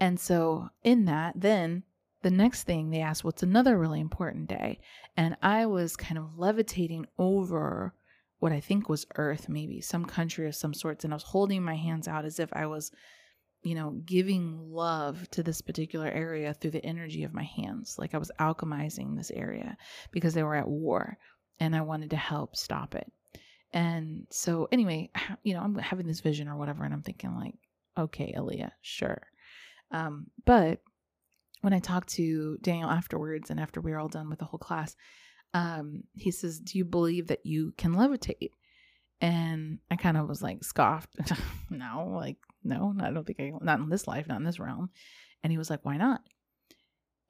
And 0.00 0.18
so, 0.18 0.70
in 0.82 1.04
that, 1.04 1.34
then 1.36 1.84
the 2.22 2.30
next 2.30 2.64
thing 2.64 2.90
they 2.90 3.00
asked, 3.00 3.24
what's 3.24 3.42
another 3.42 3.78
really 3.78 4.00
important 4.00 4.48
day? 4.48 4.80
And 5.16 5.36
I 5.42 5.66
was 5.66 5.96
kind 5.96 6.18
of 6.18 6.38
levitating 6.38 7.06
over 7.18 7.94
what 8.38 8.52
I 8.52 8.60
think 8.60 8.88
was 8.88 9.06
Earth, 9.16 9.48
maybe 9.48 9.80
some 9.80 10.04
country 10.04 10.46
of 10.46 10.54
some 10.54 10.74
sorts. 10.74 11.04
And 11.04 11.12
I 11.12 11.16
was 11.16 11.22
holding 11.22 11.62
my 11.62 11.76
hands 11.76 12.08
out 12.08 12.24
as 12.24 12.38
if 12.38 12.50
I 12.52 12.66
was, 12.66 12.90
you 13.62 13.74
know, 13.74 13.90
giving 14.04 14.70
love 14.70 15.30
to 15.30 15.42
this 15.42 15.60
particular 15.60 16.08
area 16.08 16.54
through 16.54 16.72
the 16.72 16.84
energy 16.84 17.24
of 17.24 17.34
my 17.34 17.44
hands. 17.44 17.96
Like 17.98 18.14
I 18.14 18.18
was 18.18 18.30
alchemizing 18.40 19.16
this 19.16 19.30
area 19.30 19.76
because 20.10 20.34
they 20.34 20.42
were 20.42 20.56
at 20.56 20.68
war 20.68 21.18
and 21.58 21.76
I 21.76 21.82
wanted 21.82 22.10
to 22.10 22.16
help 22.16 22.56
stop 22.56 22.94
it. 22.94 23.10
And 23.72 24.26
so, 24.30 24.68
anyway, 24.72 25.10
you 25.42 25.54
know, 25.54 25.60
I'm 25.60 25.76
having 25.76 26.06
this 26.06 26.20
vision 26.20 26.48
or 26.48 26.56
whatever, 26.56 26.84
and 26.84 26.92
I'm 26.92 27.02
thinking, 27.02 27.36
like, 27.36 27.54
okay, 27.96 28.34
Aaliyah, 28.36 28.72
sure. 28.80 29.22
Um, 29.92 30.26
but 30.44 30.80
when 31.60 31.72
I 31.72 31.78
talked 31.78 32.10
to 32.14 32.58
Daniel 32.62 32.90
afterwards 32.90 33.50
and 33.50 33.60
after 33.60 33.80
we 33.80 33.90
were 33.90 33.98
all 33.98 34.08
done 34.08 34.30
with 34.30 34.38
the 34.38 34.44
whole 34.44 34.58
class, 34.58 34.96
um, 35.54 36.04
he 36.14 36.30
says, 36.30 36.58
Do 36.58 36.78
you 36.78 36.84
believe 36.84 37.28
that 37.28 37.44
you 37.44 37.72
can 37.76 37.94
levitate? 37.94 38.50
And 39.20 39.78
I 39.90 39.96
kind 39.96 40.16
of 40.16 40.28
was 40.28 40.42
like 40.42 40.64
scoffed. 40.64 41.14
no, 41.70 42.10
like, 42.14 42.36
no, 42.64 42.94
I 43.00 43.10
don't 43.10 43.26
think 43.26 43.40
I, 43.40 43.52
not 43.60 43.80
in 43.80 43.90
this 43.90 44.06
life, 44.06 44.26
not 44.26 44.38
in 44.38 44.44
this 44.44 44.58
realm. 44.58 44.90
And 45.42 45.50
he 45.50 45.58
was 45.58 45.70
like, 45.70 45.84
Why 45.84 45.96
not? 45.96 46.20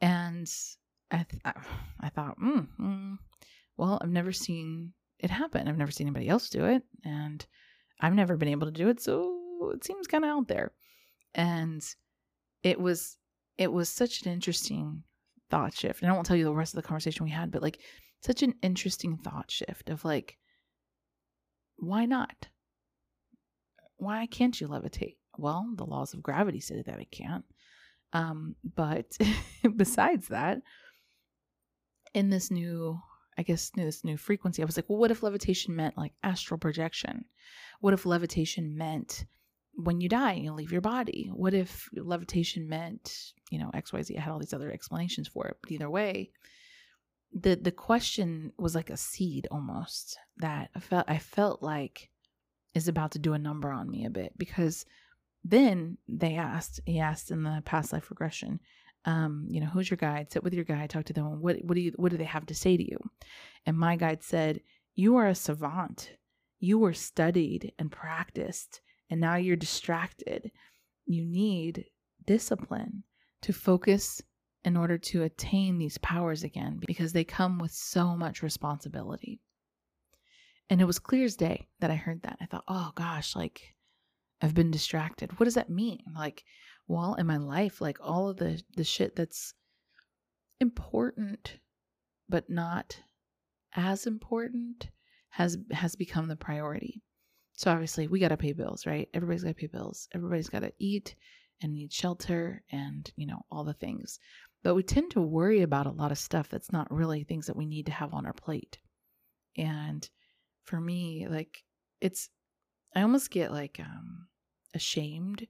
And 0.01 0.49
I, 1.11 1.27
th- 1.29 1.43
I 2.01 2.09
thought, 2.11 2.39
mm, 2.39 2.67
mm, 2.81 3.19
well, 3.77 3.99
I've 4.01 4.11
never 4.11 4.33
seen 4.33 4.93
it 5.19 5.31
happen. 5.31 5.69
I've 5.69 5.79
never 5.79 5.91
seen 5.91 6.07
anybody 6.07 6.29
else 6.29 6.49
do 6.49 6.65
it. 6.67 6.83
And 7.05 7.45
I've 8.01 8.15
never 8.15 8.37
been 8.37 8.49
able 8.49 8.67
to 8.67 8.73
do 8.73 8.89
it. 8.89 9.01
So 9.01 9.73
it 9.75 9.85
seems 9.85 10.07
kind 10.07 10.25
of 10.25 10.31
out 10.31 10.49
there. 10.49 10.73
And 11.35 11.83
it 12.63 12.81
was 12.81 13.17
it 13.61 13.71
was 13.71 13.91
such 13.91 14.23
an 14.23 14.33
interesting 14.33 15.03
thought 15.51 15.75
shift. 15.75 16.01
And 16.01 16.11
I 16.11 16.15
won't 16.15 16.27
tell 16.27 16.37
you 16.37 16.45
the 16.45 16.55
rest 16.55 16.73
of 16.73 16.83
the 16.83 16.89
conversation 16.89 17.25
we 17.25 17.31
had, 17.31 17.53
but 17.53 17.63
like 17.63 17.79
such 18.23 18.43
an 18.43 18.55
interesting 18.63 19.19
thought 19.19 19.51
shift 19.51 19.91
of 19.91 20.03
like, 20.03 20.39
why 21.77 22.07
not? 22.07 22.49
Why 23.99 24.25
can't 24.25 24.59
you 24.59 24.67
levitate? 24.67 25.17
Well, 25.37 25.71
the 25.77 25.85
laws 25.85 26.15
of 26.15 26.23
gravity 26.23 26.61
say 26.61 26.83
that 26.83 27.01
it 27.01 27.11
can't. 27.11 27.45
Um, 28.15 28.57
but 28.65 29.17
besides 29.77 30.29
that, 30.29 30.63
in 32.15 32.31
this 32.31 32.51
new, 32.51 32.99
I 33.37 33.43
guess, 33.43 33.71
this 33.75 34.05
new 34.05 34.17
frequency, 34.17 34.63
I 34.63 34.65
was 34.65 34.79
like, 34.79 34.89
well, 34.89 34.99
what 34.99 35.11
if 35.11 35.23
levitation 35.23 35.77
meant 35.77 35.99
like 35.99 36.13
astral 36.23 36.57
projection? 36.57 37.27
What 37.81 37.93
if 37.93 38.07
levitation 38.07 38.75
meant 38.75 39.27
when 39.75 40.01
you 40.01 40.09
die, 40.09 40.33
and 40.33 40.45
you 40.45 40.53
leave 40.53 40.73
your 40.73 40.81
body? 40.81 41.31
What 41.33 41.55
if 41.55 41.89
levitation 41.95 42.69
meant, 42.69 43.33
you 43.51 43.59
know, 43.59 43.71
XYZ? 43.75 44.17
I 44.17 44.21
had 44.21 44.33
all 44.33 44.39
these 44.39 44.53
other 44.53 44.71
explanations 44.71 45.29
for 45.29 45.47
it. 45.47 45.57
But 45.63 45.73
either 45.73 45.91
way, 45.91 46.31
the 47.33 47.57
the 47.57 47.73
question 47.73 48.53
was 48.59 48.75
like 48.75 48.91
a 48.91 48.97
seed 48.97 49.47
almost 49.51 50.19
that 50.39 50.71
I 50.75 50.81
felt 50.81 51.05
I 51.09 51.19
felt 51.19 51.63
like 51.63 52.11
is 52.75 52.89
about 52.89 53.13
to 53.13 53.19
do 53.19 53.33
a 53.33 53.39
number 53.39 53.71
on 53.71 53.91
me 53.91 54.05
a 54.05 54.11
bit 54.11 54.33
because 54.37 54.85
then 55.45 55.97
they 56.09 56.37
asked, 56.37 56.81
he 56.87 57.01
asked 57.01 57.31
in 57.31 57.43
the 57.43 57.63
past 57.65 57.93
life 57.93 58.11
regression, 58.11 58.61
um, 59.07 59.47
you 59.49 59.61
know, 59.61 59.67
who's 59.67 59.91
your 59.91 59.97
guide? 59.97 60.31
Sit 60.31 60.45
with 60.45 60.55
your 60.55 60.65
guide, 60.65 60.91
talk 60.91 61.05
to 61.07 61.13
them. 61.13 61.41
What 61.41 61.57
what 61.65 61.75
do 61.75 61.81
you 61.81 61.93
what 61.97 62.11
do 62.11 62.19
they 62.19 62.25
have 62.25 62.47
to 62.47 62.55
say 62.55 62.77
to 62.77 62.83
you? 62.83 62.99
And 63.65 63.79
my 63.79 63.97
guide 63.97 64.23
said, 64.23 64.61
You 64.95 65.17
are 65.17 65.29
a 65.29 65.35
savant. 65.35 66.13
You 66.59 66.79
were 66.79 66.93
studied 66.93 67.73
and 67.79 67.91
practiced 67.91 68.83
and 69.11 69.21
now 69.21 69.37
you're 69.37 69.57
distracted. 69.57 70.51
You 71.07 71.25
need 71.25 71.87
discipline 72.27 73.05
to 73.43 73.53
focus 73.53 74.23
in 74.65 74.77
order 74.77 74.99
to 74.99 75.23
attain 75.23 75.79
these 75.79 75.99
powers 75.99 76.45
again 76.45 76.81
because 76.87 77.13
they 77.13 77.25
come 77.25 77.59
with 77.59 77.73
so 77.73 78.17
much 78.17 78.43
responsibility. 78.43 79.41
And 80.69 80.81
it 80.81 80.85
was 80.85 80.99
clear 80.99 81.25
as 81.25 81.37
day 81.37 81.67
that 81.81 81.91
I 81.91 81.97
heard 81.97 82.23
that. 82.23 82.39
I 82.41 82.47
thought, 82.47 82.65
oh 82.69 82.93
gosh, 82.95 83.35
like 83.35 83.75
I've 84.41 84.55
been 84.55 84.71
distracted. 84.71 85.39
What 85.39 85.45
does 85.45 85.55
that 85.55 85.71
mean? 85.71 86.03
Like, 86.15 86.45
well, 86.87 87.15
in 87.15 87.27
my 87.27 87.39
life, 87.39 87.81
like 87.81 87.99
all 88.01 88.29
of 88.29 88.37
the 88.37 88.63
the 88.77 88.85
shit 88.85 89.17
that's 89.17 89.55
important 90.61 91.59
but 92.29 92.49
not 92.49 93.01
as 93.75 94.07
important 94.07 94.91
has 95.31 95.59
has 95.73 95.97
become 95.97 96.29
the 96.29 96.37
priority. 96.37 97.03
So 97.61 97.71
obviously, 97.71 98.09
we 98.09 98.21
got 98.21 98.29
to 98.29 98.39
pay 98.39 98.55
bills, 98.55 98.87
right? 98.87 99.07
Everybody's 99.13 99.43
got 99.43 99.51
to 99.51 99.55
pay 99.55 99.67
bills. 99.67 100.09
Everybody's 100.15 100.49
got 100.49 100.61
to 100.61 100.73
eat 100.79 101.15
and 101.61 101.75
need 101.75 101.93
shelter 101.93 102.63
and, 102.73 103.13
you 103.17 103.27
know, 103.27 103.43
all 103.53 103.65
the 103.65 103.75
things. 103.75 104.19
But 104.63 104.75
we 104.75 104.83
tend 104.83 105.11
to 105.11 105.21
worry 105.21 105.61
about 105.61 105.87
a 105.87 105.91
lot 105.91 106.11
of 106.11 106.17
stuff 106.17 106.49
that's 106.49 106.73
not 106.73 106.91
really 106.91 107.23
things 107.23 107.49
that 107.49 107.57
we 107.59 107.67
need 107.67 107.85
to 107.85 107.93
have 107.93 108.15
on 108.15 108.25
our 108.25 108.33
plate. 108.33 108.79
And 109.59 110.09
for 110.63 110.81
me, 110.81 111.27
like, 111.29 111.63
it's, 112.01 112.31
I 112.97 113.03
almost 113.03 113.31
get 113.31 113.53
like 113.53 113.79
um, 113.79 114.29
ashamed 114.75 115.47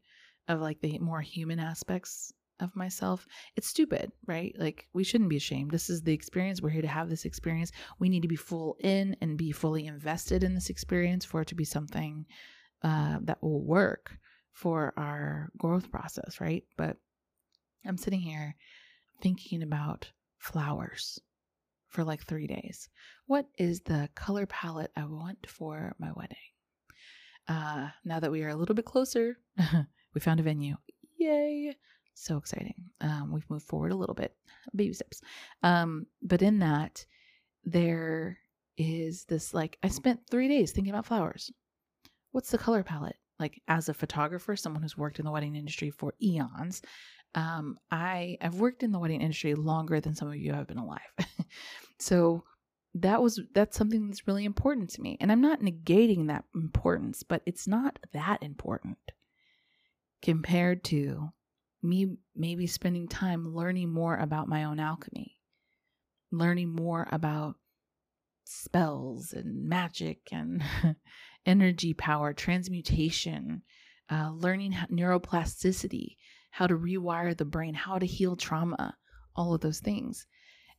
of 0.48 0.60
like 0.60 0.80
the 0.80 0.98
more 0.98 1.20
human 1.20 1.60
aspects 1.60 2.32
of 2.60 2.74
myself. 2.76 3.26
It's 3.56 3.66
stupid, 3.66 4.12
right? 4.26 4.54
Like 4.58 4.88
we 4.92 5.04
shouldn't 5.04 5.30
be 5.30 5.36
ashamed. 5.36 5.70
This 5.70 5.90
is 5.90 6.02
the 6.02 6.12
experience. 6.12 6.60
We're 6.60 6.70
here 6.70 6.82
to 6.82 6.88
have 6.88 7.08
this 7.08 7.24
experience. 7.24 7.72
We 7.98 8.08
need 8.08 8.22
to 8.22 8.28
be 8.28 8.36
full 8.36 8.76
in 8.80 9.16
and 9.20 9.36
be 9.36 9.52
fully 9.52 9.86
invested 9.86 10.44
in 10.44 10.54
this 10.54 10.70
experience 10.70 11.24
for 11.24 11.42
it 11.42 11.48
to 11.48 11.54
be 11.54 11.64
something 11.64 12.26
uh, 12.82 13.18
that 13.22 13.42
will 13.42 13.62
work 13.62 14.18
for 14.52 14.92
our 14.96 15.50
growth 15.56 15.90
process, 15.90 16.40
right? 16.40 16.64
But 16.76 16.96
I'm 17.86 17.96
sitting 17.96 18.20
here 18.20 18.54
thinking 19.22 19.62
about 19.62 20.10
flowers 20.38 21.20
for 21.88 22.04
like 22.04 22.24
three 22.24 22.46
days. 22.46 22.88
What 23.26 23.46
is 23.58 23.80
the 23.80 24.08
color 24.14 24.46
palette 24.46 24.92
I 24.96 25.04
want 25.04 25.46
for 25.48 25.94
my 25.98 26.10
wedding? 26.14 26.36
Uh, 27.48 27.88
now 28.04 28.20
that 28.20 28.30
we 28.30 28.42
are 28.42 28.48
a 28.48 28.56
little 28.56 28.74
bit 28.74 28.84
closer, 28.84 29.38
we 30.14 30.20
found 30.20 30.40
a 30.40 30.42
venue. 30.42 30.76
Yay! 31.18 31.76
So 32.14 32.36
exciting. 32.36 32.74
Um, 33.00 33.32
we've 33.32 33.48
moved 33.48 33.66
forward 33.66 33.92
a 33.92 33.96
little 33.96 34.14
bit, 34.14 34.34
baby 34.74 34.92
steps. 34.92 35.20
Um, 35.62 36.06
but 36.22 36.42
in 36.42 36.58
that, 36.60 37.04
there 37.64 38.38
is 38.76 39.24
this 39.24 39.54
like, 39.54 39.78
I 39.82 39.88
spent 39.88 40.20
three 40.30 40.48
days 40.48 40.72
thinking 40.72 40.92
about 40.92 41.06
flowers. 41.06 41.50
What's 42.32 42.50
the 42.50 42.58
color 42.58 42.82
palette? 42.82 43.16
Like, 43.38 43.60
as 43.68 43.88
a 43.88 43.94
photographer, 43.94 44.54
someone 44.54 44.82
who's 44.82 44.98
worked 44.98 45.18
in 45.18 45.24
the 45.24 45.30
wedding 45.30 45.56
industry 45.56 45.90
for 45.90 46.14
eons, 46.22 46.82
um, 47.34 47.78
I 47.90 48.36
I've 48.40 48.56
worked 48.56 48.82
in 48.82 48.92
the 48.92 48.98
wedding 48.98 49.20
industry 49.20 49.54
longer 49.54 50.00
than 50.00 50.14
some 50.14 50.28
of 50.28 50.36
you 50.36 50.52
have 50.52 50.66
been 50.66 50.78
alive. 50.78 51.00
so 51.98 52.44
that 52.94 53.22
was 53.22 53.40
that's 53.54 53.76
something 53.76 54.08
that's 54.08 54.26
really 54.26 54.44
important 54.44 54.90
to 54.90 55.00
me. 55.00 55.16
And 55.20 55.30
I'm 55.30 55.40
not 55.40 55.60
negating 55.60 56.26
that 56.26 56.44
importance, 56.54 57.22
but 57.22 57.42
it's 57.46 57.68
not 57.68 57.98
that 58.12 58.42
important 58.42 58.98
compared 60.22 60.84
to 60.84 61.30
me 61.82 62.16
maybe 62.34 62.66
spending 62.66 63.08
time 63.08 63.54
learning 63.54 63.90
more 63.90 64.16
about 64.16 64.48
my 64.48 64.64
own 64.64 64.78
alchemy, 64.78 65.36
learning 66.30 66.74
more 66.74 67.06
about 67.10 67.56
spells 68.44 69.32
and 69.32 69.68
magic 69.68 70.20
and 70.32 70.62
energy 71.46 71.94
power, 71.94 72.32
transmutation, 72.32 73.62
uh, 74.10 74.30
learning 74.32 74.72
how, 74.72 74.86
neuroplasticity, 74.86 76.16
how 76.50 76.66
to 76.66 76.76
rewire 76.76 77.36
the 77.36 77.44
brain, 77.44 77.74
how 77.74 77.98
to 77.98 78.06
heal 78.06 78.36
trauma, 78.36 78.96
all 79.36 79.54
of 79.54 79.60
those 79.60 79.80
things. 79.80 80.26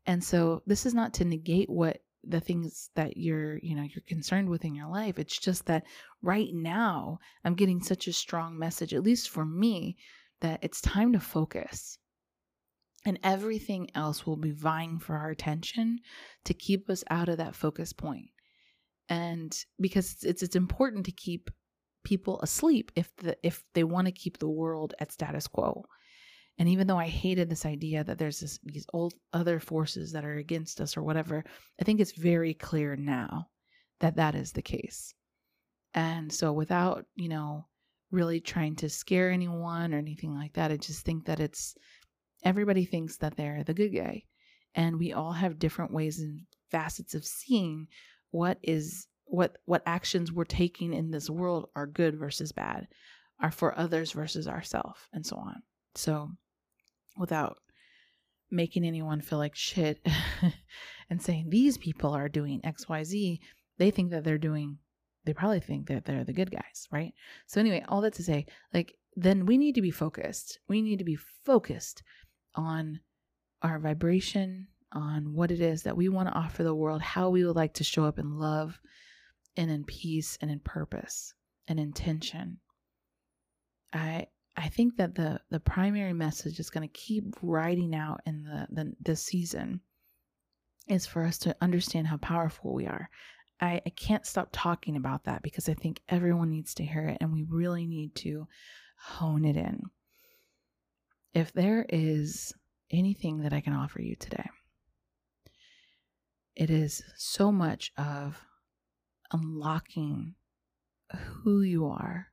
And 0.06 0.24
so 0.24 0.62
this 0.66 0.86
is 0.86 0.94
not 0.94 1.14
to 1.16 1.26
negate 1.26 1.70
what 1.70 2.02
the 2.24 2.40
things 2.40 2.90
that 2.96 3.18
you're, 3.18 3.58
you 3.60 3.76
know, 3.76 3.84
you're 3.84 4.04
concerned 4.08 4.50
with 4.50 4.66
in 4.66 4.76
your 4.76 4.90
life. 4.90 5.18
It's 5.18 5.38
just 5.38 5.66
that 5.66 5.84
right 6.22 6.50
now 6.54 7.20
I'm 7.44 7.56
getting 7.56 7.82
such 7.82 8.08
a 8.08 8.14
strong 8.14 8.60
message, 8.60 8.94
at 8.94 9.04
least 9.04 9.30
for 9.30 9.46
me, 9.46 9.98
that 10.42 10.60
it's 10.62 10.82
time 10.82 11.14
to 11.14 11.20
focus. 11.20 11.98
And 13.06 13.20
everything 13.24 13.90
else 13.96 14.28
will 14.28 14.38
be 14.38 14.52
vying 14.52 15.00
for 15.00 15.16
our 15.16 15.32
attention 15.32 16.00
to 16.46 16.54
keep 16.54 16.90
us 16.90 17.04
out 17.10 17.30
of 17.30 17.38
that 17.38 17.56
focus 17.56 17.94
point. 17.94 18.30
And 19.10 19.58
because 19.80 20.12
it's, 20.14 20.24
it's, 20.24 20.44
it's 20.44 20.56
important 20.56 21.06
to 21.06 21.12
keep 21.12 21.50
people 22.04 22.40
asleep 22.42 22.92
if 22.96 23.16
the 23.18 23.38
if 23.44 23.64
they 23.74 23.84
want 23.84 24.08
to 24.08 24.12
keep 24.12 24.38
the 24.38 24.50
world 24.50 24.94
at 25.00 25.12
status 25.12 25.48
quo. 25.48 25.84
And 26.58 26.70
even 26.70 26.86
though 26.86 26.98
I 26.98 27.08
hated 27.08 27.50
this 27.50 27.66
idea 27.66 28.04
that 28.04 28.20
there's 28.20 28.40
this, 28.40 28.60
these 28.64 28.86
old 28.94 29.14
other 29.34 29.60
forces 29.60 30.12
that 30.12 30.26
are 30.26 30.36
against 30.36 30.80
us 30.80 30.96
or 30.96 31.02
whatever, 31.02 31.44
I 31.80 31.84
think 31.84 32.00
it's 32.00 32.12
very 32.12 32.54
clear 32.54 32.96
now 32.96 33.48
that 34.00 34.18
that 34.18 34.36
is 34.36 34.52
the 34.52 34.62
case. 34.62 35.14
And 35.94 36.32
so 36.32 36.54
without, 36.54 37.06
you 37.16 37.30
know, 37.30 37.66
really 38.12 38.40
trying 38.40 38.76
to 38.78 38.90
scare 38.90 39.32
anyone 39.32 39.94
or 39.94 39.98
anything 39.98 40.36
like 40.36 40.54
that, 40.54 40.72
I 40.72 40.78
just 40.78 41.06
think 41.06 41.26
that 41.26 41.40
it's 41.40 41.76
everybody 42.44 42.86
thinks 42.86 43.18
that 43.18 43.36
they're 43.36 43.64
the 43.64 43.74
good 43.74 43.90
guy. 43.90 44.24
And 44.76 45.00
we 45.00 45.14
all 45.14 45.34
have 45.34 45.60
different 45.60 45.94
ways 45.94 46.20
and 46.20 46.42
facets 46.70 47.14
of 47.14 47.26
seeing 47.26 47.88
what 48.32 48.58
is 48.64 49.08
what 49.26 49.58
what 49.66 49.84
actions 49.86 50.32
we're 50.32 50.46
taking 50.46 50.94
in 50.94 51.12
this 51.12 51.30
world 51.30 51.70
are 51.76 51.88
good 51.88 52.18
versus 52.18 52.52
bad, 52.52 52.88
are 53.40 53.52
for 53.52 53.78
others 53.78 54.12
versus 54.12 54.48
ourselves, 54.48 55.00
and 55.14 55.26
so 55.26 55.38
on. 55.38 55.62
So 55.96 56.30
without 57.18 57.58
making 58.50 58.86
anyone 58.86 59.22
feel 59.22 59.40
like 59.40 59.56
shit 59.56 60.06
and 61.10 61.22
saying 61.22 61.50
these 61.50 61.78
people 61.78 62.12
are 62.12 62.30
doing 62.30 62.62
XYZ, 62.62 63.40
they 63.78 63.92
think 63.92 64.12
that 64.12 64.24
they're 64.24 64.38
doing 64.38 64.78
they 65.26 65.34
probably 65.34 65.60
think 65.60 65.88
that 65.88 66.06
they're 66.06 66.24
the 66.24 66.34
good 66.34 66.52
guys, 66.52 66.88
right? 66.92 67.14
So 67.46 67.60
anyway, 67.60 67.84
all 67.88 68.02
that 68.02 68.14
to 68.16 68.24
say, 68.24 68.46
like 68.74 68.96
then 69.16 69.46
we 69.46 69.58
need 69.58 69.76
to 69.76 69.82
be 69.82 69.92
focused. 69.92 70.60
We 70.68 70.82
need 70.82 71.00
to 71.00 71.06
be 71.06 71.18
focused 71.46 72.04
on 72.56 73.00
our 73.62 73.80
vibration, 73.80 74.68
on 74.94 75.34
what 75.34 75.52
it 75.52 75.62
is 75.62 75.84
that 75.84 75.96
we 75.96 76.10
want 76.10 76.28
to 76.28 76.34
offer 76.34 76.64
the 76.64 76.76
world, 76.76 77.02
how 77.02 77.30
we 77.30 77.46
would 77.46 77.56
like 77.56 77.74
to 77.76 77.84
show 77.84 78.06
up 78.06 78.20
in 78.20 78.40
love 78.40 78.80
and 79.58 79.70
in 79.70 79.84
peace 79.84 80.38
and 80.42 80.50
in 80.50 80.60
purpose 80.60 81.34
and 81.68 81.80
intention. 81.80 82.60
I 83.94 84.28
I 84.58 84.70
think 84.70 84.98
that 84.98 85.16
the 85.16 85.40
the 85.50 85.60
primary 85.60 86.14
message 86.14 86.60
is 86.60 86.70
going 86.70 86.88
to 86.88 86.94
keep 86.94 87.36
riding 87.42 87.96
out 87.96 88.22
in 88.26 88.44
the, 88.44 88.68
the 88.72 88.94
this 89.00 89.24
season 89.24 89.82
is 90.88 91.06
for 91.06 91.24
us 91.24 91.38
to 91.40 91.56
understand 91.62 92.08
how 92.08 92.18
powerful 92.18 92.74
we 92.74 92.86
are. 92.86 93.10
I, 93.62 93.82
I 93.86 93.90
can't 93.92 94.26
stop 94.26 94.50
talking 94.52 94.96
about 94.96 95.26
that 95.26 95.44
because 95.44 95.70
I 95.70 95.74
think 95.76 96.02
everyone 96.10 96.50
needs 96.50 96.74
to 96.76 96.86
hear 96.86 97.08
it 97.08 97.18
and 97.22 97.32
we 97.32 97.46
really 97.48 97.86
need 97.86 98.16
to 98.16 98.48
hone 98.98 99.46
it 99.46 99.56
in. 99.56 99.84
If 101.34 101.54
there 101.54 101.86
is 101.88 102.54
anything 102.92 103.42
that 103.42 103.54
I 103.54 103.62
can 103.62 103.74
offer 103.74 104.02
you 104.02 104.16
today. 104.16 104.50
It 106.56 106.70
is 106.70 107.02
so 107.16 107.52
much 107.52 107.92
of 107.98 108.38
unlocking 109.32 110.36
who 111.16 111.62
you 111.62 111.88
are, 111.88 112.28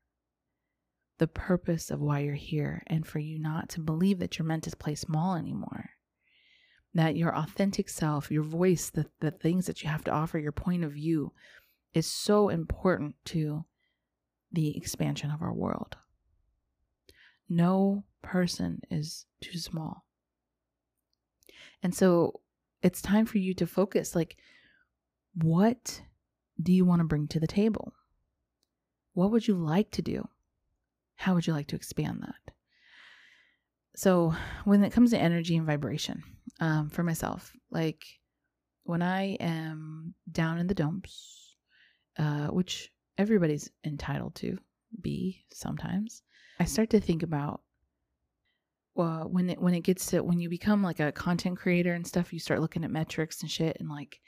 the 1.18 1.28
purpose 1.28 1.90
of 1.90 2.00
why 2.00 2.20
you're 2.20 2.35
here, 2.35 2.82
and 2.88 3.06
for 3.06 3.18
you 3.18 3.38
not 3.38 3.68
to 3.70 3.80
believe 3.80 4.18
that 4.18 4.38
you're 4.38 4.47
meant 4.47 4.64
to 4.64 4.76
play 4.76 4.94
small 4.94 5.35
anymore. 5.37 5.90
That 6.95 7.16
your 7.16 7.37
authentic 7.37 7.88
self, 7.88 8.30
your 8.30 8.42
voice, 8.42 8.90
the, 8.90 9.07
the 9.21 9.30
things 9.30 9.66
that 9.66 9.83
you 9.83 9.88
have 9.88 10.04
to 10.04 10.11
offer, 10.11 10.38
your 10.38 10.52
point 10.52 10.85
of 10.85 10.92
view 10.92 11.33
is 11.95 12.07
so 12.07 12.49
important 12.49 13.14
to 13.26 13.64
the 14.52 14.76
expansion 14.76 15.30
of 15.30 15.42
our 15.42 15.52
world. 15.52 15.97
No 17.49 18.04
person 18.23 18.80
is 18.90 19.26
too 19.40 19.59
small. 19.59 20.04
And 21.83 21.95
so 21.95 22.40
it's 22.83 23.02
time 23.02 23.26
for 23.26 23.38
you 23.38 23.54
to 23.54 23.66
focus 23.66 24.14
like, 24.14 24.37
what 25.35 26.02
do 26.61 26.73
you 26.73 26.85
want 26.85 27.00
to 27.00 27.07
bring 27.07 27.28
to 27.28 27.40
the 27.40 27.47
table? 27.47 27.92
What 29.14 29.30
would 29.30 29.47
you 29.47 29.54
like 29.54 29.90
to 29.92 30.02
do? 30.02 30.28
How 31.16 31.34
would 31.34 31.47
you 31.47 31.52
like 31.52 31.69
to 31.69 31.76
expand 31.76 32.23
that? 32.23 32.54
So, 33.97 34.34
when 34.65 34.84
it 34.84 34.93
comes 34.93 35.10
to 35.10 35.19
energy 35.19 35.56
and 35.56 35.67
vibration, 35.67 36.23
um, 36.60 36.90
for 36.90 37.02
myself, 37.02 37.52
like 37.71 38.04
when 38.84 39.02
I 39.02 39.34
am 39.40 40.14
down 40.30 40.58
in 40.58 40.66
the 40.66 40.75
dumps, 40.75 41.56
uh, 42.18 42.49
which 42.49 42.90
everybody's 43.16 43.71
entitled 43.84 44.34
to 44.36 44.58
be 45.00 45.44
sometimes, 45.52 46.23
I 46.60 46.64
start 46.64 46.90
to 46.90 47.00
think 47.00 47.23
about 47.23 47.60
uh, 48.97 49.25
when 49.25 49.50
it 49.50 49.60
when 49.60 49.75
it 49.75 49.84
gets 49.84 50.06
to 50.06 50.23
when 50.23 50.40
you 50.40 50.49
become 50.49 50.82
like 50.82 51.00
a 51.00 51.12
content 51.12 51.58
creator 51.58 51.92
and 51.92 52.06
stuff, 52.06 52.32
you 52.32 52.40
start 52.40 52.60
looking 52.60 52.84
at 52.84 52.90
metrics 52.90 53.42
and 53.42 53.50
shit 53.50 53.76
and 53.78 53.88
like 53.88 54.21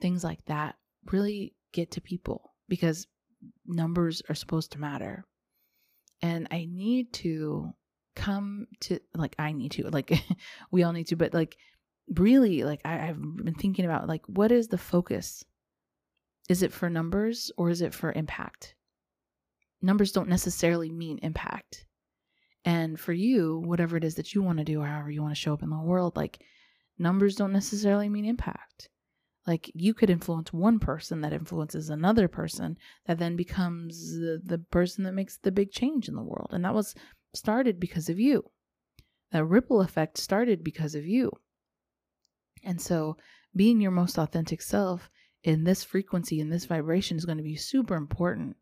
things 0.00 0.22
like 0.22 0.44
that 0.46 0.76
really 1.10 1.54
get 1.72 1.90
to 1.92 2.00
people 2.00 2.54
because 2.68 3.06
numbers 3.66 4.22
are 4.28 4.34
supposed 4.34 4.72
to 4.72 4.80
matter. 4.80 5.24
And 6.22 6.48
I 6.50 6.66
need 6.70 7.12
to 7.14 7.72
come 8.16 8.66
to 8.80 8.98
like 9.14 9.36
I 9.38 9.52
need 9.52 9.72
to 9.72 9.88
like 9.88 10.12
we 10.70 10.82
all 10.82 10.92
need 10.92 11.08
to, 11.08 11.16
but 11.16 11.34
like 11.34 11.56
really 12.14 12.64
like 12.64 12.80
I, 12.84 13.08
I've 13.08 13.20
been 13.20 13.54
thinking 13.54 13.84
about 13.84 14.08
like 14.08 14.26
what 14.26 14.50
is 14.50 14.68
the 14.68 14.78
focus? 14.78 15.44
Is 16.48 16.62
it 16.62 16.72
for 16.72 16.90
numbers 16.90 17.52
or 17.56 17.70
is 17.70 17.82
it 17.82 17.94
for 17.94 18.12
impact? 18.12 18.74
Numbers 19.82 20.12
don't 20.12 20.28
necessarily 20.28 20.90
mean 20.90 21.18
impact 21.22 21.86
and 22.66 22.98
for 22.98 23.12
you, 23.12 23.62
whatever 23.64 23.96
it 23.96 24.02
is 24.02 24.16
that 24.16 24.34
you 24.34 24.42
want 24.42 24.58
to 24.58 24.64
do, 24.64 24.82
or 24.82 24.86
however 24.86 25.10
you 25.10 25.22
want 25.22 25.32
to 25.32 25.40
show 25.40 25.54
up 25.54 25.62
in 25.62 25.70
the 25.70 25.78
world, 25.78 26.16
like 26.16 26.42
numbers 26.98 27.36
don't 27.36 27.52
necessarily 27.52 28.08
mean 28.08 28.24
impact. 28.24 28.88
Like 29.46 29.70
you 29.72 29.94
could 29.94 30.10
influence 30.10 30.52
one 30.52 30.80
person 30.80 31.20
that 31.20 31.32
influences 31.32 31.88
another 31.88 32.26
person 32.26 32.76
that 33.06 33.20
then 33.20 33.36
becomes 33.36 34.10
the, 34.10 34.42
the 34.44 34.58
person 34.58 35.04
that 35.04 35.14
makes 35.14 35.38
the 35.38 35.52
big 35.52 35.70
change 35.70 36.08
in 36.08 36.16
the 36.16 36.24
world. 36.24 36.48
And 36.50 36.64
that 36.64 36.74
was 36.74 36.96
started 37.36 37.78
because 37.78 38.08
of 38.08 38.18
you. 38.18 38.50
That 39.32 39.44
ripple 39.44 39.80
effect 39.80 40.18
started 40.18 40.64
because 40.64 40.94
of 40.94 41.06
you. 41.06 41.30
And 42.62 42.80
so 42.80 43.16
being 43.54 43.80
your 43.80 43.90
most 43.90 44.18
authentic 44.18 44.62
self 44.62 45.10
in 45.42 45.64
this 45.64 45.84
frequency, 45.84 46.40
in 46.40 46.50
this 46.50 46.64
vibration 46.66 47.16
is 47.16 47.24
going 47.24 47.38
to 47.38 47.44
be 47.44 47.56
super 47.56 47.94
important 47.94 48.56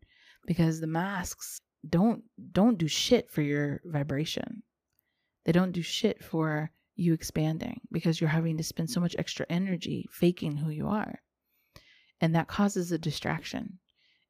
because 0.45 0.79
the 0.79 0.87
masks 0.87 1.61
don't 1.87 2.23
don't 2.51 2.77
do 2.77 2.87
shit 2.87 3.29
for 3.29 3.41
your 3.41 3.81
vibration. 3.85 4.63
They 5.45 5.51
don't 5.51 5.71
do 5.71 5.81
shit 5.81 6.23
for 6.23 6.71
you 6.95 7.13
expanding 7.13 7.81
because 7.91 8.19
you're 8.19 8.29
having 8.29 8.57
to 8.57 8.63
spend 8.63 8.89
so 8.89 8.99
much 8.99 9.15
extra 9.19 9.45
energy 9.49 10.07
faking 10.11 10.57
who 10.57 10.69
you 10.69 10.87
are. 10.87 11.21
And 12.21 12.33
that 12.35 12.47
causes 12.47 12.91
a 12.91 12.97
distraction. 12.97 13.79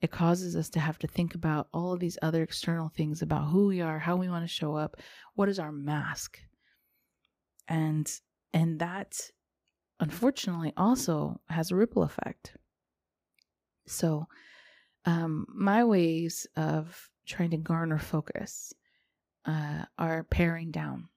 It 0.05 0.11
causes 0.11 0.55
us 0.55 0.69
to 0.69 0.79
have 0.79 0.99
to 0.99 1.07
think 1.07 1.33
about 1.33 1.67
all 1.73 1.91
of 1.91 1.99
these 1.99 2.19
other 2.21 2.43
external 2.43 2.89
things 2.89 3.23
about 3.23 3.49
who 3.49 3.65
we 3.65 3.81
are, 3.81 3.97
how 3.97 4.15
we 4.15 4.29
want 4.29 4.43
to 4.43 4.47
show 4.47 4.75
up, 4.75 4.97
what 5.33 5.49
is 5.49 5.57
our 5.57 5.71
mask. 5.71 6.37
And 7.67 8.07
and 8.53 8.77
that 8.81 9.19
unfortunately 9.99 10.73
also 10.77 11.41
has 11.49 11.71
a 11.71 11.75
ripple 11.75 12.03
effect. 12.03 12.55
So 13.87 14.27
um 15.05 15.47
my 15.49 15.83
ways 15.83 16.45
of 16.55 17.09
trying 17.25 17.49
to 17.49 17.57
garner 17.57 17.97
focus 17.97 18.73
uh, 19.45 19.85
are 19.97 20.23
paring 20.25 20.69
down 20.69 21.09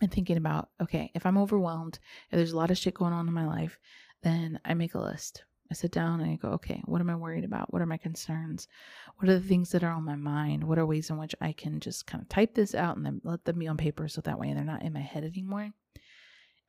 and 0.00 0.10
thinking 0.10 0.38
about 0.38 0.70
okay, 0.80 1.10
if 1.14 1.26
I'm 1.26 1.36
overwhelmed, 1.36 1.98
if 2.30 2.38
there's 2.38 2.52
a 2.52 2.56
lot 2.56 2.70
of 2.70 2.78
shit 2.78 2.94
going 2.94 3.12
on 3.12 3.28
in 3.28 3.34
my 3.34 3.46
life, 3.46 3.78
then 4.22 4.58
I 4.64 4.72
make 4.72 4.94
a 4.94 5.02
list. 5.02 5.44
I 5.70 5.74
sit 5.74 5.92
down 5.92 6.20
and 6.20 6.30
I 6.30 6.36
go, 6.36 6.48
okay, 6.50 6.82
what 6.84 7.00
am 7.00 7.10
I 7.10 7.16
worried 7.16 7.44
about? 7.44 7.72
What 7.72 7.82
are 7.82 7.86
my 7.86 7.96
concerns? 7.96 8.68
What 9.16 9.28
are 9.28 9.38
the 9.38 9.46
things 9.46 9.70
that 9.70 9.82
are 9.82 9.92
on 9.92 10.04
my 10.04 10.16
mind? 10.16 10.64
What 10.64 10.78
are 10.78 10.86
ways 10.86 11.10
in 11.10 11.16
which 11.16 11.34
I 11.40 11.52
can 11.52 11.80
just 11.80 12.06
kind 12.06 12.22
of 12.22 12.28
type 12.28 12.54
this 12.54 12.74
out 12.74 12.96
and 12.96 13.04
then 13.04 13.20
let 13.24 13.44
them 13.44 13.58
be 13.58 13.68
on 13.68 13.76
paper 13.76 14.06
so 14.08 14.20
that 14.20 14.38
way 14.38 14.52
they're 14.52 14.64
not 14.64 14.82
in 14.82 14.92
my 14.92 15.00
head 15.00 15.24
anymore? 15.24 15.70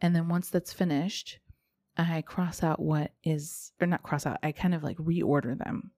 And 0.02 0.16
then 0.16 0.30
once 0.30 0.50
that's 0.50 0.74
finished, 0.74 1.40
I 1.98 2.22
cross 2.22 2.64
out 2.64 2.80
what 2.80 3.12
is, 3.24 3.72
or 3.82 3.88
not 3.88 4.04
cross 4.04 4.26
out, 4.26 4.40
I 4.44 4.52
kind 4.52 4.74
of 4.74 4.84
like 4.84 4.98
reorder 4.98 5.58
them 5.58 5.92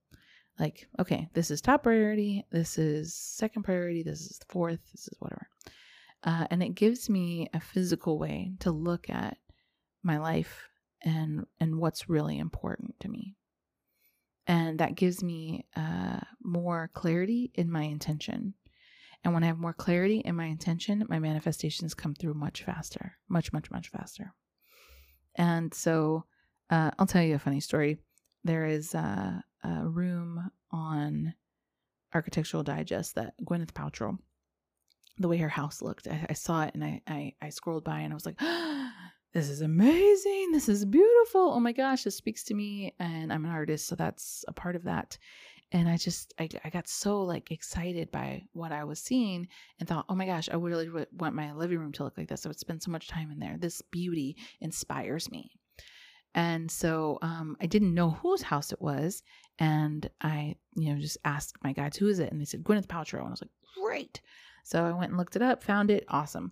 like 0.59 0.87
okay 0.99 1.29
this 1.33 1.51
is 1.51 1.61
top 1.61 1.83
priority 1.83 2.45
this 2.51 2.77
is 2.77 3.13
second 3.13 3.63
priority 3.63 4.03
this 4.03 4.21
is 4.21 4.39
fourth 4.47 4.79
this 4.91 5.07
is 5.07 5.13
whatever 5.19 5.47
uh, 6.23 6.47
and 6.49 6.63
it 6.63 6.75
gives 6.75 7.09
me 7.09 7.47
a 7.53 7.59
physical 7.59 8.17
way 8.17 8.51
to 8.59 8.71
look 8.71 9.09
at 9.09 9.37
my 10.03 10.17
life 10.17 10.67
and 11.01 11.45
and 11.59 11.77
what's 11.77 12.09
really 12.09 12.37
important 12.37 12.99
to 12.99 13.09
me. 13.09 13.35
And 14.45 14.79
that 14.79 14.95
gives 14.95 15.21
me 15.21 15.65
uh, 15.75 16.19
more 16.41 16.89
clarity 16.93 17.51
in 17.53 17.69
my 17.71 17.83
intention. 17.83 18.53
And 19.23 19.33
when 19.33 19.43
i 19.43 19.47
have 19.47 19.57
more 19.57 19.73
clarity 19.73 20.19
in 20.19 20.35
my 20.35 20.45
intention 20.45 21.05
my 21.09 21.19
manifestations 21.19 21.93
come 21.93 22.13
through 22.13 22.35
much 22.35 22.63
faster 22.63 23.17
much 23.27 23.51
much 23.51 23.69
much 23.71 23.89
faster. 23.89 24.33
And 25.35 25.73
so 25.73 26.25
uh, 26.69 26.91
i'll 26.97 27.07
tell 27.07 27.23
you 27.23 27.35
a 27.35 27.39
funny 27.39 27.59
story. 27.59 27.97
There 28.43 28.65
is 28.65 28.95
uh, 28.95 29.41
a 29.63 29.87
room 29.87 30.51
on 30.71 31.33
Architectural 32.13 32.63
Digest 32.63 33.15
that 33.15 33.33
Gwyneth 33.43 33.73
Paltrow 33.73 34.17
the 35.19 35.27
way 35.27 35.37
her 35.37 35.49
house 35.49 35.81
looked. 35.81 36.07
I, 36.07 36.27
I 36.29 36.33
saw 36.33 36.63
it 36.63 36.73
and 36.73 36.83
I, 36.83 37.01
I 37.07 37.33
I 37.41 37.49
scrolled 37.49 37.83
by 37.83 38.01
and 38.01 38.13
I 38.13 38.15
was 38.15 38.25
like, 38.25 38.39
this 39.37 39.49
is 39.51 39.61
amazing. 39.61 40.51
This 40.51 40.67
is 40.67 40.83
beautiful. 40.83 41.51
Oh 41.53 41.59
my 41.59 41.71
gosh, 41.71 42.03
this 42.03 42.15
speaks 42.15 42.43
to 42.45 42.55
me. 42.55 42.95
And 42.97 43.31
I'm 43.31 43.45
an 43.45 43.51
artist, 43.51 43.85
so 43.85 43.93
that's 43.93 44.43
a 44.47 44.51
part 44.51 44.75
of 44.75 44.85
that. 44.85 45.15
And 45.71 45.87
I 45.87 45.95
just 45.95 46.33
I, 46.39 46.49
I 46.65 46.71
got 46.71 46.87
so 46.87 47.21
like 47.21 47.51
excited 47.51 48.11
by 48.11 48.41
what 48.53 48.71
I 48.71 48.83
was 48.83 48.99
seeing 48.99 49.47
and 49.79 49.87
thought, 49.87 50.05
oh 50.09 50.15
my 50.15 50.25
gosh, 50.25 50.49
I 50.51 50.55
really 50.55 50.89
want 50.89 51.35
my 51.35 51.53
living 51.53 51.77
room 51.77 51.91
to 51.91 52.03
look 52.03 52.17
like 52.17 52.29
this. 52.29 52.47
I 52.47 52.49
would 52.49 52.57
spend 52.57 52.81
so 52.81 52.89
much 52.89 53.09
time 53.09 53.29
in 53.29 53.37
there. 53.37 53.57
This 53.59 53.79
beauty 53.83 54.37
inspires 54.59 55.29
me. 55.29 55.51
And 56.33 56.71
so 56.71 57.19
um, 57.21 57.57
I 57.61 57.67
didn't 57.67 57.93
know 57.93 58.09
whose 58.09 58.41
house 58.41 58.71
it 58.71 58.81
was. 58.81 59.21
And 59.59 60.09
I, 60.19 60.55
you 60.75 60.91
know, 60.91 60.99
just 60.99 61.19
asked 61.25 61.57
my 61.63 61.73
guides, 61.73 61.97
who 61.97 62.07
is 62.07 62.17
it? 62.17 62.31
And 62.31 62.41
they 62.41 62.45
said, 62.45 62.63
Gwyneth 62.63 62.87
Paltrow. 62.87 63.19
And 63.19 63.27
I 63.27 63.31
was 63.31 63.43
like, 63.43 63.51
great. 63.79 64.19
So 64.63 64.83
I 64.83 64.91
went 64.91 65.11
and 65.11 65.17
looked 65.17 65.35
it 65.35 65.41
up, 65.43 65.63
found 65.63 65.91
it, 65.91 66.05
awesome. 66.09 66.51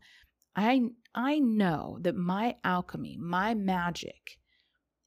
I 0.56 0.89
I 1.13 1.39
know 1.39 1.98
that 2.02 2.15
my 2.15 2.56
alchemy, 2.63 3.18
my 3.20 3.54
magic 3.54 4.38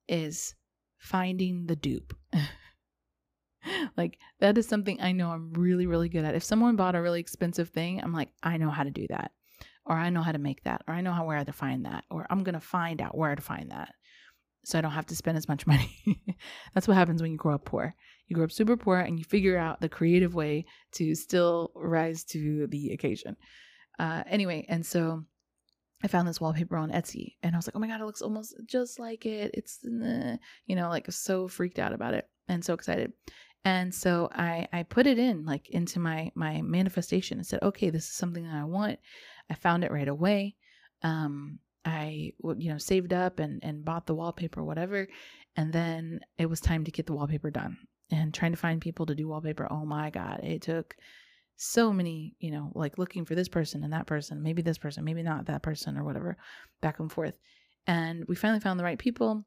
is 0.08 0.54
finding 0.98 1.66
the 1.66 1.76
dupe. 1.76 2.14
like 3.96 4.18
that 4.40 4.56
is 4.58 4.66
something 4.66 5.00
I 5.00 5.12
know 5.12 5.30
I'm 5.30 5.52
really 5.52 5.86
really 5.86 6.08
good 6.08 6.24
at. 6.24 6.34
If 6.34 6.44
someone 6.44 6.76
bought 6.76 6.96
a 6.96 7.02
really 7.02 7.20
expensive 7.20 7.70
thing, 7.70 8.00
I'm 8.02 8.12
like, 8.12 8.30
I 8.42 8.56
know 8.56 8.70
how 8.70 8.84
to 8.84 8.90
do 8.90 9.06
that. 9.08 9.32
Or 9.84 9.96
I 9.96 10.10
know 10.10 10.20
how 10.20 10.32
to 10.32 10.38
make 10.38 10.64
that, 10.64 10.82
or 10.86 10.92
I 10.92 11.00
know 11.00 11.12
how 11.12 11.24
where 11.24 11.42
to 11.42 11.52
find 11.52 11.86
that, 11.86 12.04
or 12.10 12.26
I'm 12.28 12.44
going 12.44 12.54
to 12.54 12.60
find 12.60 13.00
out 13.00 13.16
where 13.16 13.34
to 13.34 13.40
find 13.40 13.70
that 13.70 13.94
so 14.68 14.76
I 14.76 14.82
don't 14.82 14.90
have 14.90 15.06
to 15.06 15.16
spend 15.16 15.38
as 15.38 15.48
much 15.48 15.66
money. 15.66 16.22
That's 16.74 16.86
what 16.86 16.96
happens 16.96 17.22
when 17.22 17.32
you 17.32 17.38
grow 17.38 17.54
up 17.54 17.64
poor. 17.64 17.94
You 18.26 18.34
grow 18.34 18.44
up 18.44 18.52
super 18.52 18.76
poor 18.76 18.98
and 18.98 19.18
you 19.18 19.24
figure 19.24 19.56
out 19.56 19.80
the 19.80 19.88
creative 19.88 20.34
way 20.34 20.66
to 20.92 21.14
still 21.14 21.72
rise 21.74 22.24
to 22.24 22.66
the 22.66 22.90
occasion. 22.90 23.36
Uh, 23.98 24.22
anyway, 24.26 24.66
and 24.68 24.84
so 24.84 25.24
I 26.02 26.08
found 26.08 26.28
this 26.28 26.40
wallpaper 26.40 26.76
on 26.76 26.90
Etsy 26.90 27.34
and 27.42 27.54
I 27.54 27.58
was 27.58 27.66
like, 27.66 27.74
oh 27.74 27.80
my 27.80 27.88
God, 27.88 28.00
it 28.00 28.04
looks 28.04 28.22
almost 28.22 28.54
just 28.66 28.98
like 28.98 29.26
it. 29.26 29.50
It's, 29.54 29.80
you 29.82 30.76
know, 30.76 30.88
like 30.88 31.10
so 31.10 31.48
freaked 31.48 31.78
out 31.78 31.92
about 31.92 32.14
it 32.14 32.28
and 32.48 32.64
so 32.64 32.74
excited. 32.74 33.12
And 33.64 33.92
so 33.92 34.28
I, 34.32 34.68
I 34.72 34.84
put 34.84 35.06
it 35.06 35.18
in 35.18 35.44
like 35.44 35.68
into 35.70 35.98
my, 35.98 36.30
my 36.34 36.62
manifestation 36.62 37.38
and 37.38 37.46
said, 37.46 37.62
okay, 37.62 37.90
this 37.90 38.04
is 38.04 38.14
something 38.14 38.44
that 38.44 38.54
I 38.54 38.64
want. 38.64 39.00
I 39.50 39.54
found 39.54 39.82
it 39.82 39.90
right 39.90 40.08
away. 40.08 40.54
Um, 41.02 41.58
I 41.88 42.32
you 42.42 42.70
know 42.70 42.78
saved 42.78 43.12
up 43.12 43.38
and 43.38 43.60
and 43.64 43.84
bought 43.84 44.06
the 44.06 44.14
wallpaper 44.14 44.62
whatever 44.62 45.08
and 45.56 45.72
then 45.72 46.20
it 46.36 46.46
was 46.46 46.60
time 46.60 46.84
to 46.84 46.90
get 46.90 47.06
the 47.06 47.14
wallpaper 47.14 47.50
done 47.50 47.78
and 48.10 48.34
trying 48.34 48.52
to 48.52 48.58
find 48.58 48.80
people 48.80 49.06
to 49.06 49.14
do 49.14 49.28
wallpaper 49.28 49.66
oh 49.70 49.84
my 49.84 50.10
god 50.10 50.40
it 50.42 50.62
took 50.62 50.96
so 51.60 51.92
many 51.92 52.36
you 52.38 52.52
know 52.52 52.70
like 52.76 52.98
looking 52.98 53.24
for 53.24 53.34
this 53.34 53.48
person 53.48 53.82
and 53.82 53.92
that 53.92 54.06
person 54.06 54.42
maybe 54.42 54.62
this 54.62 54.78
person 54.78 55.04
maybe 55.04 55.24
not 55.24 55.46
that 55.46 55.62
person 55.62 55.98
or 55.98 56.04
whatever 56.04 56.36
back 56.80 57.00
and 57.00 57.10
forth. 57.12 57.38
And 57.86 58.24
we 58.28 58.36
finally 58.36 58.60
found 58.60 58.78
the 58.78 58.84
right 58.84 58.98
people. 58.98 59.44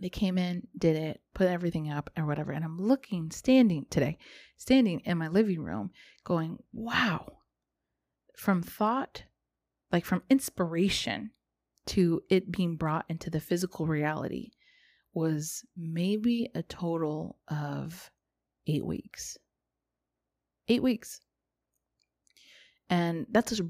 They 0.00 0.08
came 0.08 0.38
in 0.38 0.66
did 0.76 0.96
it 0.96 1.20
put 1.34 1.48
everything 1.48 1.90
up 1.90 2.08
or 2.16 2.24
whatever. 2.24 2.52
And 2.52 2.64
i'm 2.64 2.78
looking 2.78 3.30
standing 3.30 3.86
today 3.90 4.16
standing 4.56 5.00
in 5.00 5.18
my 5.18 5.28
living 5.28 5.62
room 5.62 5.90
going 6.24 6.58
wow. 6.72 7.38
From 8.36 8.62
thought 8.62 9.24
like 9.92 10.04
from 10.04 10.22
inspiration 10.30 11.30
to 11.86 12.22
it 12.28 12.50
being 12.50 12.76
brought 12.76 13.06
into 13.08 13.30
the 13.30 13.40
physical 13.40 13.86
reality 13.86 14.50
was 15.14 15.64
maybe 15.76 16.50
a 16.54 16.62
total 16.62 17.38
of 17.48 18.10
eight 18.66 18.84
weeks. 18.84 19.38
Eight 20.68 20.82
weeks. 20.82 21.20
And 22.90 23.26
that's 23.30 23.60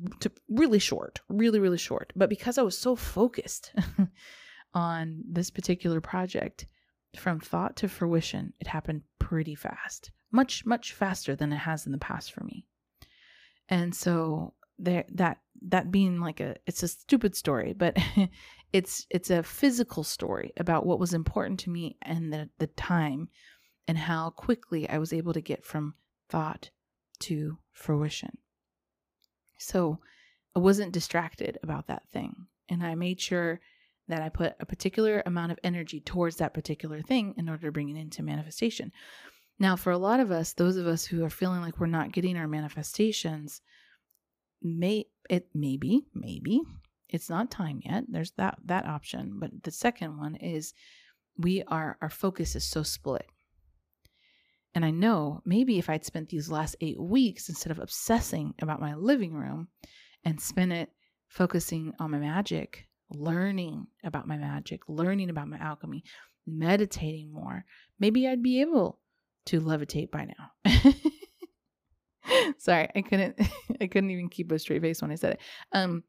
really 0.49 0.79
short, 0.79 1.21
really, 1.29 1.59
really 1.59 1.79
short. 1.79 2.13
But 2.15 2.31
because 2.31 2.57
I 2.57 2.63
was 2.63 2.79
so 2.79 2.95
focused 2.95 3.73
on 4.75 5.23
this 5.29 5.51
particular 5.51 6.01
project, 6.01 6.67
from 7.17 7.41
thought 7.41 7.77
to 7.77 7.89
fruition, 7.89 8.53
it 8.61 8.67
happened 8.67 9.03
pretty 9.19 9.55
fast, 9.55 10.13
much, 10.31 10.65
much 10.65 10.93
faster 10.93 11.35
than 11.35 11.53
it 11.53 11.57
has 11.57 11.87
in 11.87 11.93
the 11.93 11.99
past 11.99 12.33
for 12.33 12.45
me. 12.45 12.67
And 13.69 13.95
so 13.95 14.55
there 14.79 15.05
that 15.15 15.39
that 15.63 15.91
being 15.91 16.21
like 16.21 16.41
a 16.41 16.57
it's 16.67 16.83
a 16.83 16.89
stupid 16.89 17.35
story 17.35 17.73
but 17.73 17.97
it's 18.73 19.07
it's 19.11 19.31
a 19.31 19.43
physical 19.43 20.05
story 20.05 20.53
about 20.57 20.87
what 20.87 21.01
was 21.01 21.15
important 21.15 21.59
to 21.61 21.71
me 21.71 21.97
and 22.03 22.33
the 22.33 22.49
the 22.59 22.69
time 22.69 23.29
and 23.89 23.99
how 23.99 24.31
quickly 24.31 24.89
I 24.89 24.99
was 24.99 25.13
able 25.13 25.33
to 25.33 25.41
get 25.41 25.65
from 25.65 25.95
thought 26.29 26.71
to 27.21 27.59
fruition. 27.73 28.39
So 29.59 29.99
I 30.55 30.61
wasn't 30.61 30.93
distracted 30.93 31.59
about 31.63 31.87
that 31.89 32.09
thing 32.11 32.47
and 32.69 32.85
I 32.85 32.95
made 32.95 33.21
sure 33.21 33.61
that 34.09 34.23
I 34.23 34.29
put 34.29 34.55
a 34.61 34.67
particular 34.67 35.23
amount 35.27 35.53
of 35.53 35.59
energy 35.63 36.01
towards 36.01 36.37
that 36.37 36.55
particular 36.55 37.03
thing 37.03 37.35
in 37.37 37.49
order 37.49 37.67
to 37.67 37.73
bring 37.73 37.91
it 37.91 38.01
into 38.01 38.23
manifestation. 38.23 38.93
Now 39.59 39.77
for 39.77 39.91
a 39.91 39.99
lot 39.99 40.21
of 40.21 40.31
us 40.31 40.53
those 40.53 40.77
of 40.77 40.87
us 40.87 41.05
who 41.05 41.25
are 41.25 41.31
feeling 41.31 41.61
like 41.61 41.79
we're 41.79 41.87
not 41.87 42.13
getting 42.13 42.37
our 42.37 42.49
manifestations 42.49 43.61
may 44.63 45.07
it 45.29 45.49
maybe 45.55 46.07
maybe 46.15 46.63
it's 47.09 47.31
not 47.31 47.51
time 47.51 47.81
yet. 47.85 48.05
There's 48.09 48.33
that 48.33 48.59
that 48.67 48.87
option. 48.87 49.39
But 49.39 49.63
the 49.63 49.71
second 49.71 50.19
one 50.19 50.37
is 50.37 50.75
we 51.37 51.63
are 51.65 51.97
our 52.03 52.11
focus 52.11 52.57
is 52.57 52.65
so 52.65 52.83
split 52.83 53.27
and 54.79 54.85
i 54.85 54.93
know 54.93 55.43
maybe 55.45 55.77
if 55.77 55.91
i'd 55.91 56.05
spent 56.05 56.29
these 56.29 56.49
last 56.49 56.77
eight 56.81 57.01
weeks 57.01 57.49
instead 57.49 57.73
of 57.73 57.81
obsessing 57.81 58.55
about 58.63 58.81
my 58.81 58.95
living 58.95 59.35
room 59.35 59.67
and 60.25 60.41
spent 60.41 60.73
it 60.73 60.89
focusing 61.27 61.93
on 61.99 62.13
my 62.13 62.19
magic 62.19 62.87
learning 63.11 63.89
about 64.05 64.29
my 64.29 64.37
magic 64.37 64.81
learning 64.87 65.31
about 65.31 65.49
my 65.49 65.59
alchemy 65.59 66.05
meditating 66.47 67.33
more 67.33 67.65
maybe 67.99 68.29
i'd 68.29 68.41
be 68.41 68.61
able 68.61 69.01
to 69.47 69.61
levitate 69.61 70.13
by 70.13 70.25
now 70.25 70.95
Sorry, 72.59 72.89
I 72.95 73.03
couldn't 73.03 73.41
I 73.81 73.87
couldn't 73.87 74.11
even 74.11 74.29
keep 74.29 74.53
a 74.53 74.59
straight 74.59 74.83
face 74.83 75.01
when 75.03 75.11
I 75.11 75.17
said 75.17 75.33
it. 75.33 75.41
Um 75.73 76.05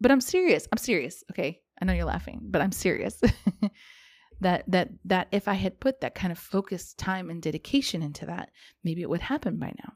but 0.00 0.10
I'm 0.10 0.20
serious. 0.20 0.66
I'm 0.72 0.78
serious. 0.78 1.24
Okay. 1.30 1.60
I 1.80 1.84
know 1.84 1.92
you're 1.92 2.04
laughing, 2.04 2.40
but 2.42 2.62
I'm 2.62 2.72
serious. 2.72 3.20
that 4.42 4.64
that 4.68 4.90
that 5.04 5.28
if 5.32 5.48
I 5.48 5.54
had 5.54 5.80
put 5.80 6.00
that 6.00 6.14
kind 6.14 6.32
of 6.32 6.38
focused 6.38 6.98
time 6.98 7.30
and 7.30 7.40
dedication 7.40 8.02
into 8.02 8.26
that, 8.26 8.50
maybe 8.84 9.02
it 9.02 9.08
would 9.08 9.20
happen 9.20 9.58
by 9.58 9.72
now. 9.78 9.94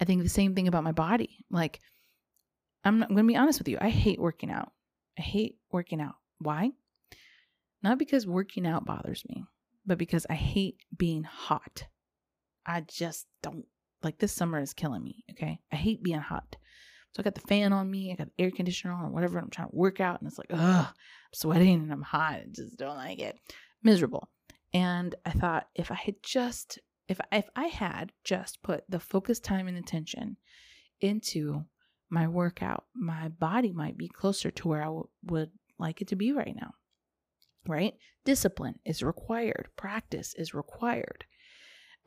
I 0.00 0.04
think 0.04 0.22
the 0.22 0.28
same 0.28 0.54
thing 0.54 0.68
about 0.68 0.84
my 0.84 0.92
body. 0.92 1.44
Like 1.50 1.80
I'm, 2.84 3.02
I'm 3.02 3.08
going 3.08 3.24
to 3.24 3.32
be 3.32 3.36
honest 3.36 3.58
with 3.58 3.68
you. 3.68 3.78
I 3.80 3.88
hate 3.88 4.20
working 4.20 4.50
out. 4.50 4.72
I 5.18 5.22
hate 5.22 5.56
working 5.70 6.00
out. 6.00 6.14
Why? 6.38 6.70
Not 7.82 7.98
because 7.98 8.26
working 8.26 8.66
out 8.66 8.84
bothers 8.84 9.24
me, 9.28 9.44
but 9.86 9.98
because 9.98 10.26
I 10.28 10.34
hate 10.34 10.76
being 10.96 11.24
hot. 11.24 11.86
I 12.66 12.82
just 12.82 13.26
don't 13.42 13.64
like 14.02 14.18
this 14.18 14.32
summer 14.32 14.60
is 14.60 14.74
killing 14.74 15.02
me. 15.02 15.24
Okay. 15.32 15.60
I 15.72 15.76
hate 15.76 16.02
being 16.02 16.20
hot. 16.20 16.56
So 17.18 17.22
I 17.22 17.24
got 17.24 17.34
the 17.34 17.48
fan 17.48 17.72
on 17.72 17.90
me, 17.90 18.12
I 18.12 18.14
got 18.14 18.28
the 18.28 18.44
air 18.44 18.52
conditioner 18.52 18.94
on 18.94 19.06
or 19.06 19.10
whatever. 19.10 19.40
I'm 19.40 19.50
trying 19.50 19.70
to 19.70 19.74
work 19.74 19.98
out 19.98 20.20
and 20.20 20.28
it's 20.28 20.38
like, 20.38 20.52
ugh, 20.52 20.86
I'm 20.86 21.34
sweating 21.34 21.82
and 21.82 21.92
I'm 21.92 22.00
hot. 22.00 22.34
I 22.34 22.44
just 22.52 22.78
don't 22.78 22.96
like 22.96 23.18
it. 23.18 23.36
Miserable. 23.82 24.28
And 24.72 25.16
I 25.26 25.30
thought 25.32 25.66
if 25.74 25.90
I 25.90 25.96
had 25.96 26.14
just 26.22 26.78
if 27.08 27.18
if 27.32 27.48
I 27.56 27.66
had 27.66 28.12
just 28.22 28.62
put 28.62 28.84
the 28.88 29.00
focus 29.00 29.40
time 29.40 29.66
and 29.66 29.76
attention 29.76 30.36
into 31.00 31.64
my 32.08 32.28
workout, 32.28 32.84
my 32.94 33.30
body 33.30 33.72
might 33.72 33.98
be 33.98 34.06
closer 34.06 34.52
to 34.52 34.68
where 34.68 34.82
I 34.82 34.86
w- 34.86 35.08
would 35.24 35.50
like 35.76 36.00
it 36.00 36.08
to 36.08 36.16
be 36.16 36.30
right 36.30 36.54
now. 36.54 36.70
Right? 37.66 37.94
Discipline 38.24 38.78
is 38.84 39.02
required, 39.02 39.70
practice 39.74 40.34
is 40.38 40.54
required 40.54 41.24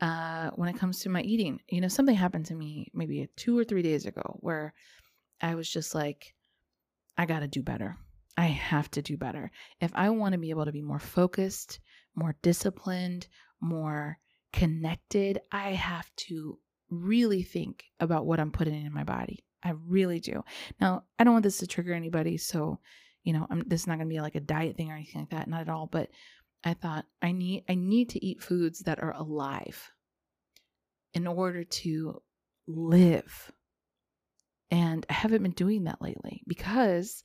uh, 0.00 0.50
when 0.54 0.70
it 0.70 0.78
comes 0.78 1.00
to 1.00 1.10
my 1.10 1.20
eating. 1.20 1.60
You 1.68 1.82
know, 1.82 1.88
something 1.88 2.14
happened 2.14 2.46
to 2.46 2.54
me 2.54 2.90
maybe 2.94 3.28
two 3.36 3.58
or 3.58 3.64
three 3.64 3.82
days 3.82 4.06
ago 4.06 4.38
where 4.40 4.72
I 5.42 5.54
was 5.54 5.68
just 5.68 5.94
like, 5.94 6.34
I 7.18 7.26
got 7.26 7.40
to 7.40 7.48
do 7.48 7.62
better. 7.62 7.98
I 8.36 8.46
have 8.46 8.90
to 8.92 9.02
do 9.02 9.16
better. 9.16 9.50
If 9.80 9.90
I 9.94 10.10
want 10.10 10.32
to 10.32 10.38
be 10.38 10.50
able 10.50 10.64
to 10.64 10.72
be 10.72 10.80
more 10.80 10.98
focused, 10.98 11.80
more 12.14 12.36
disciplined, 12.42 13.26
more 13.60 14.18
connected, 14.52 15.40
I 15.50 15.70
have 15.70 16.10
to 16.16 16.58
really 16.90 17.42
think 17.42 17.84
about 18.00 18.26
what 18.26 18.40
I'm 18.40 18.52
putting 18.52 18.86
in 18.86 18.92
my 18.92 19.04
body. 19.04 19.44
I 19.62 19.74
really 19.86 20.20
do. 20.20 20.42
Now, 20.80 21.04
I 21.18 21.24
don't 21.24 21.34
want 21.34 21.44
this 21.44 21.58
to 21.58 21.66
trigger 21.66 21.92
anybody, 21.92 22.36
so 22.36 22.78
you 23.24 23.32
know, 23.32 23.46
I'm, 23.50 23.62
this 23.66 23.82
is 23.82 23.86
not 23.86 23.98
going 23.98 24.08
to 24.08 24.14
be 24.14 24.20
like 24.20 24.34
a 24.34 24.40
diet 24.40 24.76
thing 24.76 24.90
or 24.90 24.94
anything 24.94 25.22
like 25.22 25.30
that, 25.30 25.48
not 25.48 25.60
at 25.60 25.68
all. 25.68 25.86
But 25.86 26.10
I 26.64 26.74
thought 26.74 27.06
I 27.20 27.32
need 27.32 27.64
I 27.68 27.74
need 27.74 28.10
to 28.10 28.24
eat 28.24 28.42
foods 28.42 28.80
that 28.80 29.02
are 29.02 29.14
alive 29.14 29.90
in 31.14 31.26
order 31.26 31.64
to 31.64 32.22
live. 32.66 33.52
And 34.72 35.06
I 35.08 35.12
haven't 35.12 35.44
been 35.44 35.52
doing 35.52 35.84
that 35.84 36.02
lately 36.02 36.42
because 36.48 37.22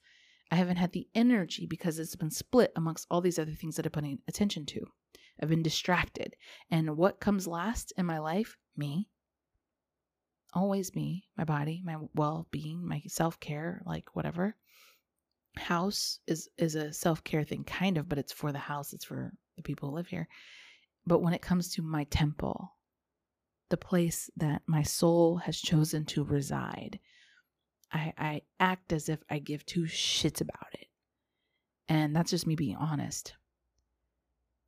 I 0.51 0.55
haven't 0.55 0.77
had 0.77 0.91
the 0.91 1.07
energy 1.15 1.65
because 1.65 1.97
it's 1.97 2.15
been 2.15 2.29
split 2.29 2.71
amongst 2.75 3.07
all 3.09 3.21
these 3.21 3.39
other 3.39 3.53
things 3.53 3.77
that 3.77 3.85
I'm 3.85 3.91
putting 3.91 4.19
attention 4.27 4.65
to. 4.67 4.85
I've 5.41 5.49
been 5.49 5.63
distracted. 5.63 6.35
And 6.69 6.97
what 6.97 7.19
comes 7.19 7.47
last 7.47 7.93
in 7.97 8.05
my 8.05 8.19
life? 8.19 8.55
Me. 8.75 9.07
always 10.53 10.95
me, 10.95 11.25
my 11.37 11.43
body, 11.43 11.81
my 11.85 11.97
well-being, 12.15 12.85
my 12.85 13.01
self-care, 13.07 13.81
like 13.85 14.15
whatever. 14.15 14.55
House 15.55 16.19
is 16.27 16.49
is 16.57 16.75
a 16.75 16.93
self-care 16.93 17.43
thing 17.43 17.63
kind 17.63 17.97
of, 17.97 18.07
but 18.07 18.19
it's 18.19 18.33
for 18.33 18.51
the 18.51 18.59
house, 18.59 18.93
it's 18.93 19.05
for 19.05 19.31
the 19.55 19.63
people 19.63 19.89
who 19.89 19.95
live 19.95 20.07
here. 20.07 20.27
But 21.05 21.21
when 21.21 21.33
it 21.33 21.41
comes 21.41 21.73
to 21.73 21.81
my 21.81 22.03
temple, 22.05 22.73
the 23.69 23.77
place 23.77 24.29
that 24.37 24.61
my 24.67 24.83
soul 24.83 25.37
has 25.37 25.59
chosen 25.59 26.05
to 26.05 26.23
reside, 26.23 26.99
I, 27.91 28.13
I 28.17 28.41
act 28.59 28.93
as 28.93 29.09
if 29.09 29.19
I 29.29 29.39
give 29.39 29.65
two 29.65 29.83
shits 29.83 30.41
about 30.41 30.73
it. 30.73 30.87
And 31.89 32.15
that's 32.15 32.31
just 32.31 32.47
me 32.47 32.55
being 32.55 32.75
honest. 32.75 33.35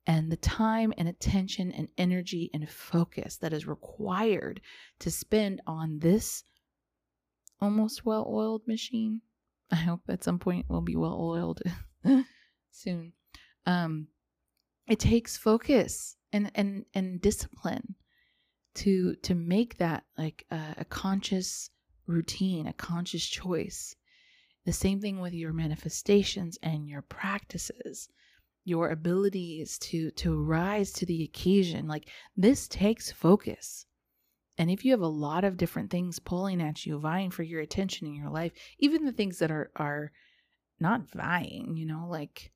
And 0.06 0.32
the 0.32 0.36
time 0.36 0.92
and 0.96 1.08
attention 1.08 1.70
and 1.72 1.88
energy 1.98 2.50
and 2.54 2.68
focus 2.68 3.36
that 3.38 3.52
is 3.52 3.66
required 3.66 4.60
to 5.00 5.10
spend 5.10 5.60
on 5.66 5.98
this 5.98 6.42
almost 7.60 8.06
well 8.06 8.26
oiled 8.28 8.62
machine. 8.66 9.20
I 9.70 9.76
hope 9.76 10.00
at 10.08 10.24
some 10.24 10.38
point 10.38 10.66
we'll 10.68 10.80
be 10.80 10.96
well 10.96 11.18
oiled 11.20 11.60
soon. 12.70 13.12
Um, 13.66 14.08
it 14.88 14.98
takes 14.98 15.36
focus 15.36 16.16
and, 16.32 16.50
and, 16.54 16.86
and 16.94 17.20
discipline 17.20 17.94
to 18.72 19.16
to 19.16 19.34
make 19.34 19.78
that 19.78 20.04
like 20.16 20.46
a, 20.50 20.60
a 20.78 20.84
conscious 20.84 21.70
routine, 22.10 22.66
a 22.66 22.72
conscious 22.72 23.26
choice. 23.26 23.96
The 24.66 24.72
same 24.72 25.00
thing 25.00 25.20
with 25.20 25.32
your 25.32 25.52
manifestations 25.52 26.58
and 26.62 26.88
your 26.88 27.02
practices, 27.02 28.08
your 28.64 28.90
abilities 28.90 29.78
to 29.78 30.10
to 30.12 30.36
rise 30.36 30.92
to 30.92 31.06
the 31.06 31.22
occasion. 31.22 31.88
Like 31.88 32.08
this 32.36 32.68
takes 32.68 33.10
focus. 33.10 33.86
And 34.58 34.70
if 34.70 34.84
you 34.84 34.90
have 34.90 35.00
a 35.00 35.06
lot 35.06 35.44
of 35.44 35.56
different 35.56 35.90
things 35.90 36.18
pulling 36.18 36.60
at 36.60 36.84
you, 36.84 36.98
vying 36.98 37.30
for 37.30 37.42
your 37.42 37.62
attention 37.62 38.06
in 38.06 38.14
your 38.14 38.28
life, 38.28 38.52
even 38.78 39.06
the 39.06 39.12
things 39.12 39.38
that 39.38 39.50
are 39.50 39.70
are 39.76 40.12
not 40.78 41.08
vying, 41.08 41.76
you 41.76 41.86
know, 41.86 42.06
like 42.08 42.52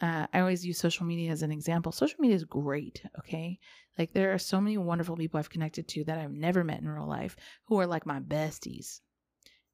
uh, 0.00 0.26
I 0.32 0.40
always 0.40 0.64
use 0.64 0.78
social 0.78 1.06
media 1.06 1.30
as 1.30 1.42
an 1.42 1.52
example. 1.52 1.92
Social 1.92 2.16
media 2.20 2.36
is 2.36 2.44
great, 2.44 3.02
okay? 3.18 3.58
Like 3.98 4.12
there 4.12 4.32
are 4.32 4.38
so 4.38 4.60
many 4.60 4.78
wonderful 4.78 5.16
people 5.16 5.38
I've 5.38 5.50
connected 5.50 5.86
to 5.88 6.04
that 6.04 6.18
I've 6.18 6.32
never 6.32 6.64
met 6.64 6.80
in 6.80 6.88
real 6.88 7.06
life 7.06 7.36
who 7.66 7.78
are 7.78 7.86
like 7.86 8.06
my 8.06 8.20
besties. 8.20 9.00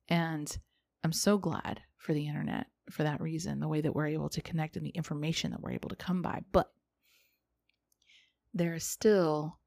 And 0.08 0.56
I'm 1.04 1.12
so 1.12 1.38
glad 1.38 1.80
for 1.96 2.12
the 2.12 2.26
internet 2.26 2.66
for 2.90 3.02
that 3.02 3.20
reason, 3.20 3.60
the 3.60 3.68
way 3.68 3.80
that 3.80 3.94
we're 3.94 4.06
able 4.06 4.30
to 4.30 4.40
connect 4.40 4.76
and 4.76 4.84
the 4.84 4.90
information 4.90 5.50
that 5.50 5.60
we're 5.60 5.72
able 5.72 5.90
to 5.90 5.96
come 5.96 6.22
by. 6.22 6.42
But 6.52 6.72
there 8.54 8.74
is 8.74 8.84
still 8.84 9.58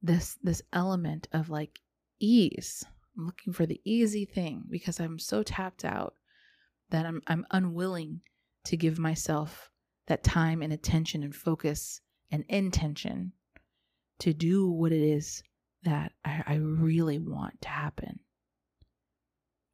this 0.00 0.38
this 0.42 0.62
element 0.72 1.28
of 1.32 1.50
like 1.50 1.80
ease. 2.20 2.84
I'm 3.16 3.26
looking 3.26 3.52
for 3.52 3.66
the 3.66 3.80
easy 3.84 4.24
thing 4.24 4.64
because 4.70 5.00
I'm 5.00 5.18
so 5.18 5.42
tapped 5.42 5.84
out 5.84 6.14
that 6.90 7.04
I'm 7.04 7.20
I'm 7.26 7.46
unwilling 7.50 8.20
to 8.64 8.76
give 8.76 8.98
myself 8.98 9.70
that 10.08 10.24
time 10.24 10.62
and 10.62 10.72
attention 10.72 11.22
and 11.22 11.34
focus 11.34 12.00
and 12.30 12.44
intention 12.48 13.32
to 14.18 14.32
do 14.32 14.68
what 14.68 14.92
it 14.92 15.02
is 15.02 15.42
that 15.84 16.12
I, 16.24 16.42
I 16.46 16.54
really 16.56 17.18
want 17.18 17.60
to 17.62 17.68
happen. 17.68 18.18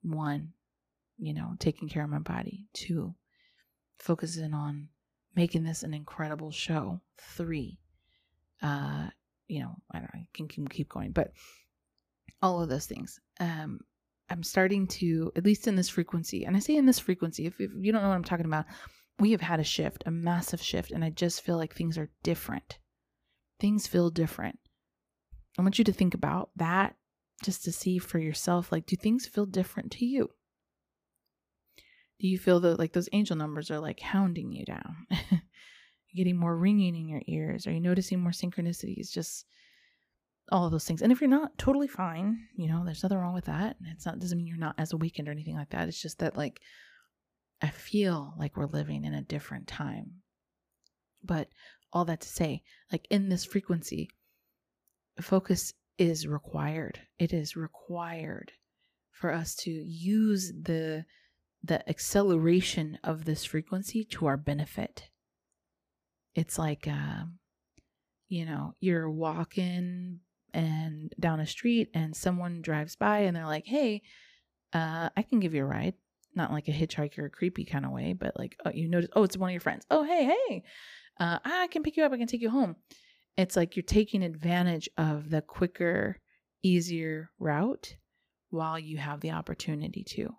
One, 0.02 0.52
you 1.18 1.32
know, 1.32 1.54
taking 1.58 1.88
care 1.88 2.04
of 2.04 2.10
my 2.10 2.18
body. 2.18 2.66
Two, 2.74 3.14
focusing 3.98 4.52
on 4.52 4.88
making 5.34 5.64
this 5.64 5.82
an 5.82 5.94
incredible 5.94 6.50
show. 6.50 7.00
Three, 7.18 7.78
uh, 8.62 9.08
you 9.48 9.60
know, 9.60 9.76
I 9.92 9.98
don't 9.98 10.14
know, 10.14 10.20
I 10.20 10.26
can, 10.34 10.48
can 10.48 10.68
keep 10.68 10.88
going, 10.88 11.12
but 11.12 11.32
all 12.42 12.62
of 12.62 12.68
those 12.68 12.86
things. 12.86 13.18
Um, 13.40 13.80
I'm 14.30 14.42
starting 14.42 14.86
to, 14.88 15.32
at 15.36 15.44
least 15.44 15.66
in 15.66 15.76
this 15.76 15.88
frequency, 15.88 16.44
and 16.44 16.56
I 16.56 16.60
say 16.60 16.76
in 16.76 16.86
this 16.86 16.98
frequency, 16.98 17.46
if, 17.46 17.60
if 17.60 17.70
you 17.78 17.92
don't 17.92 18.02
know 18.02 18.08
what 18.08 18.14
I'm 18.14 18.24
talking 18.24 18.46
about, 18.46 18.66
we 19.18 19.30
have 19.32 19.40
had 19.40 19.60
a 19.60 19.64
shift, 19.64 20.02
a 20.06 20.10
massive 20.10 20.62
shift, 20.62 20.90
and 20.90 21.04
I 21.04 21.10
just 21.10 21.42
feel 21.42 21.56
like 21.56 21.74
things 21.74 21.96
are 21.96 22.10
different. 22.22 22.78
Things 23.60 23.86
feel 23.86 24.10
different. 24.10 24.58
I 25.58 25.62
want 25.62 25.78
you 25.78 25.84
to 25.84 25.92
think 25.92 26.14
about 26.14 26.50
that 26.56 26.96
just 27.44 27.64
to 27.64 27.72
see 27.72 27.98
for 27.98 28.18
yourself 28.18 28.72
like, 28.72 28.86
do 28.86 28.96
things 28.96 29.26
feel 29.26 29.46
different 29.46 29.92
to 29.92 30.04
you? 30.04 30.30
Do 32.20 32.28
you 32.28 32.38
feel 32.38 32.60
that 32.60 32.78
like 32.78 32.92
those 32.92 33.08
angel 33.12 33.36
numbers 33.36 33.70
are 33.70 33.80
like 33.80 34.00
hounding 34.00 34.52
you 34.52 34.64
down? 34.64 35.06
Getting 36.16 36.38
more 36.38 36.56
ringing 36.56 36.94
in 36.96 37.08
your 37.08 37.22
ears? 37.26 37.66
Are 37.66 37.72
you 37.72 37.80
noticing 37.80 38.20
more 38.20 38.32
synchronicities? 38.32 39.12
Just 39.12 39.46
all 40.50 40.66
of 40.66 40.72
those 40.72 40.84
things. 40.84 41.02
And 41.02 41.10
if 41.10 41.20
you're 41.20 41.30
not 41.30 41.56
totally 41.58 41.88
fine, 41.88 42.46
you 42.56 42.68
know, 42.68 42.84
there's 42.84 43.02
nothing 43.02 43.18
wrong 43.18 43.34
with 43.34 43.46
that. 43.46 43.76
It's 43.92 44.06
not 44.06 44.18
doesn't 44.18 44.36
mean 44.36 44.46
you're 44.46 44.56
not 44.56 44.76
as 44.78 44.92
awakened 44.92 45.28
or 45.28 45.32
anything 45.32 45.56
like 45.56 45.70
that. 45.70 45.88
It's 45.88 46.00
just 46.00 46.18
that 46.20 46.36
like 46.36 46.60
I 47.62 47.68
feel 47.68 48.34
like 48.38 48.56
we're 48.56 48.66
living 48.66 49.04
in 49.04 49.14
a 49.14 49.22
different 49.22 49.66
time. 49.66 50.22
But 51.22 51.48
all 51.92 52.04
that 52.06 52.20
to 52.20 52.28
say, 52.28 52.62
like 52.92 53.06
in 53.10 53.28
this 53.28 53.44
frequency, 53.44 54.10
focus 55.20 55.72
is 55.96 56.26
required. 56.26 57.00
It 57.18 57.32
is 57.32 57.56
required 57.56 58.52
for 59.12 59.32
us 59.32 59.54
to 59.56 59.70
use 59.70 60.52
the 60.52 61.04
the 61.62 61.88
acceleration 61.88 62.98
of 63.02 63.24
this 63.24 63.44
frequency 63.44 64.04
to 64.04 64.26
our 64.26 64.36
benefit. 64.36 65.08
It's 66.34 66.58
like, 66.58 66.86
uh, 66.86 67.24
you 68.28 68.44
know, 68.44 68.74
you're 68.80 69.10
walking 69.10 70.20
and 70.52 71.14
down 71.18 71.40
a 71.40 71.46
street, 71.46 71.88
and 71.94 72.14
someone 72.14 72.60
drives 72.60 72.96
by, 72.96 73.20
and 73.20 73.34
they're 73.34 73.46
like, 73.46 73.66
"Hey, 73.66 74.02
uh, 74.72 75.08
I 75.16 75.22
can 75.22 75.40
give 75.40 75.54
you 75.54 75.62
a 75.62 75.66
ride." 75.66 75.94
Not 76.36 76.52
like 76.52 76.68
a 76.68 76.72
hitchhiker, 76.72 77.30
creepy 77.30 77.64
kind 77.64 77.84
of 77.84 77.92
way, 77.92 78.12
but 78.12 78.38
like 78.38 78.56
oh, 78.64 78.70
you 78.70 78.88
notice, 78.88 79.10
oh, 79.14 79.24
it's 79.24 79.36
one 79.36 79.50
of 79.50 79.54
your 79.54 79.60
friends. 79.60 79.84
Oh, 79.90 80.04
hey, 80.04 80.24
hey, 80.24 80.62
uh, 81.20 81.38
I 81.44 81.68
can 81.68 81.82
pick 81.82 81.96
you 81.96 82.04
up. 82.04 82.12
I 82.12 82.18
can 82.18 82.26
take 82.26 82.40
you 82.40 82.50
home. 82.50 82.76
It's 83.36 83.56
like 83.56 83.76
you're 83.76 83.82
taking 83.82 84.22
advantage 84.22 84.88
of 84.96 85.30
the 85.30 85.42
quicker, 85.42 86.20
easier 86.62 87.30
route 87.38 87.96
while 88.50 88.78
you 88.78 88.96
have 88.96 89.20
the 89.20 89.32
opportunity 89.32 90.04
to. 90.04 90.30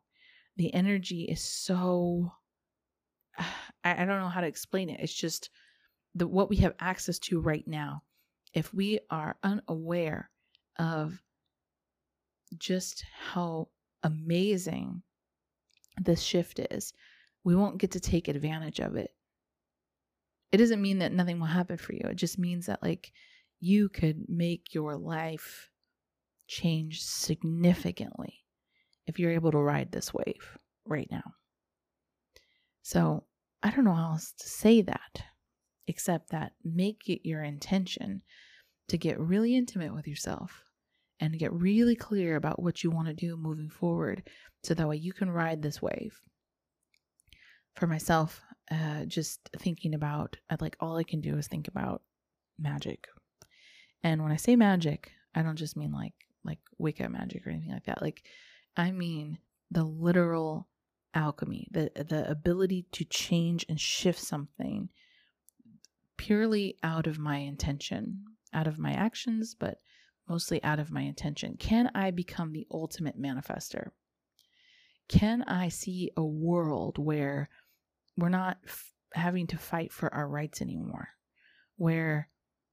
The 0.57 0.73
energy 0.73 1.23
is 1.23 1.43
so, 1.43 2.31
I, 3.37 4.03
I 4.03 4.05
don't 4.05 4.21
know 4.21 4.29
how 4.29 4.41
to 4.41 4.47
explain 4.47 4.89
it. 4.89 4.99
It's 5.01 5.13
just 5.13 5.49
the 6.15 6.27
what 6.27 6.49
we 6.49 6.57
have 6.57 6.73
access 6.79 7.19
to 7.19 7.41
right 7.41 7.67
now. 7.67 8.03
If 8.53 8.73
we 8.73 8.99
are 9.09 9.35
unaware 9.43 10.29
of 10.79 11.21
just 12.57 13.03
how 13.33 13.67
amazing 14.03 15.01
this 16.01 16.21
shift 16.21 16.59
is, 16.71 16.93
we 17.43 17.55
won't 17.55 17.77
get 17.77 17.91
to 17.91 17.99
take 17.99 18.27
advantage 18.27 18.79
of 18.79 18.95
it. 18.95 19.11
It 20.51 20.57
doesn't 20.57 20.81
mean 20.81 20.99
that 20.99 21.11
nothing 21.11 21.39
will 21.39 21.47
happen 21.47 21.77
for 21.77 21.93
you. 21.93 22.01
It 22.05 22.15
just 22.15 22.39
means 22.39 22.65
that, 22.67 22.81
like, 22.81 23.11
you 23.59 23.89
could 23.89 24.25
make 24.27 24.73
your 24.73 24.95
life 24.95 25.69
change 26.47 27.01
significantly 27.01 28.45
if 29.07 29.19
you're 29.19 29.31
able 29.31 29.51
to 29.51 29.57
ride 29.57 29.91
this 29.91 30.13
wave 30.13 30.57
right 30.85 31.07
now. 31.11 31.23
So, 32.83 33.23
I 33.63 33.71
don't 33.71 33.85
know 33.85 33.93
how 33.93 34.11
else 34.11 34.33
to 34.39 34.47
say 34.47 34.81
that 34.83 35.23
except 35.87 36.29
that 36.31 36.53
make 36.63 37.09
it 37.09 37.27
your 37.27 37.43
intention 37.43 38.21
to 38.87 38.97
get 38.97 39.19
really 39.19 39.55
intimate 39.55 39.93
with 39.93 40.07
yourself 40.07 40.63
and 41.19 41.39
get 41.39 41.53
really 41.53 41.95
clear 41.95 42.35
about 42.35 42.61
what 42.61 42.83
you 42.83 42.91
want 42.91 43.07
to 43.07 43.13
do 43.13 43.37
moving 43.37 43.69
forward 43.69 44.23
so 44.65 44.73
that 44.73 44.87
way 44.87 44.97
you 44.97 45.13
can 45.13 45.29
ride 45.29 45.61
this 45.61 45.81
wave. 45.81 46.19
For 47.75 47.87
myself, 47.87 48.41
uh, 48.71 49.05
just 49.05 49.49
thinking 49.57 49.93
about 49.93 50.37
like 50.59 50.75
all 50.79 50.97
I 50.97 51.03
can 51.03 51.21
do 51.21 51.37
is 51.37 51.47
think 51.47 51.67
about 51.67 52.01
magic. 52.57 53.07
And 54.03 54.23
when 54.23 54.31
I 54.31 54.37
say 54.37 54.55
magic, 54.55 55.11
I 55.35 55.43
don't 55.43 55.57
just 55.57 55.77
mean 55.77 55.91
like 55.91 56.13
like 56.43 56.59
Wicca 56.77 57.09
magic 57.09 57.45
or 57.45 57.49
anything 57.51 57.73
like 57.73 57.85
that. 57.85 58.01
Like 58.01 58.23
I 58.75 58.91
mean 58.91 59.39
the 59.71 59.83
literal 59.83 60.67
alchemy, 61.13 61.67
the 61.71 61.91
the 61.95 62.29
ability 62.29 62.87
to 62.93 63.05
change 63.05 63.65
and 63.69 63.79
shift 63.79 64.19
something 64.19 64.89
purely 66.17 66.77
out 66.81 67.07
of 67.07 67.19
my 67.19 67.37
intention, 67.37 68.23
out 68.53 68.67
of 68.67 68.79
my 68.79 68.93
actions, 68.93 69.53
but 69.53 69.79
mostly 70.27 70.63
out 70.63 70.79
of 70.79 70.91
my 70.91 71.01
intention. 71.01 71.55
Can 71.57 71.91
I 71.93 72.11
become 72.11 72.51
the 72.51 72.65
ultimate 72.71 73.19
manifester? 73.19 73.89
Can 75.07 75.43
I 75.43 75.69
see 75.69 76.11
a 76.17 76.23
world 76.23 76.97
where 76.97 77.49
we're 78.17 78.29
not 78.29 78.57
f- 78.65 78.93
having 79.13 79.47
to 79.47 79.57
fight 79.57 79.91
for 79.91 80.13
our 80.13 80.27
rights 80.27 80.61
anymore, 80.61 81.09
where 81.77 82.29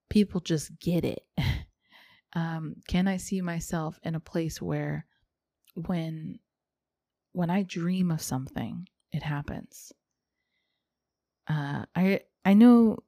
people 0.09 0.41
just 0.41 0.79
get 0.81 1.05
it? 1.05 1.25
um, 2.35 2.77
can 2.89 3.09
I 3.09 3.19
see 3.19 3.41
myself 3.41 3.99
in 4.03 4.15
a 4.15 4.21
place 4.21 4.61
where 4.61 5.07
when 5.75 6.39
when 7.33 7.51
I 7.51 7.63
dream 7.63 8.11
of 8.11 8.23
something, 8.23 8.87
it 9.13 9.23
happens? 9.23 9.93
Uh, 11.49 11.85
I 11.95 12.21
I 12.45 12.55
know 12.55 12.99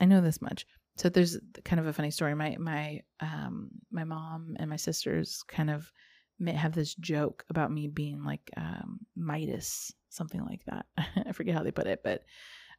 I 0.00 0.06
know 0.06 0.20
this 0.20 0.40
much 0.40 0.66
so 0.96 1.08
there's 1.08 1.38
kind 1.64 1.80
of 1.80 1.86
a 1.86 1.92
funny 1.92 2.10
story. 2.10 2.34
My 2.34 2.56
my 2.58 3.00
um 3.20 3.70
my 3.90 4.04
mom 4.04 4.56
and 4.58 4.70
my 4.70 4.76
sisters 4.76 5.42
kind 5.48 5.70
of 5.70 5.90
have 6.46 6.72
this 6.72 6.94
joke 6.94 7.44
about 7.48 7.72
me 7.72 7.88
being 7.88 8.24
like 8.24 8.50
um, 8.56 9.00
Midas, 9.16 9.92
something 10.08 10.44
like 10.44 10.64
that. 10.66 10.86
I 11.26 11.32
forget 11.32 11.54
how 11.54 11.62
they 11.62 11.70
put 11.70 11.86
it, 11.86 12.00
but 12.02 12.22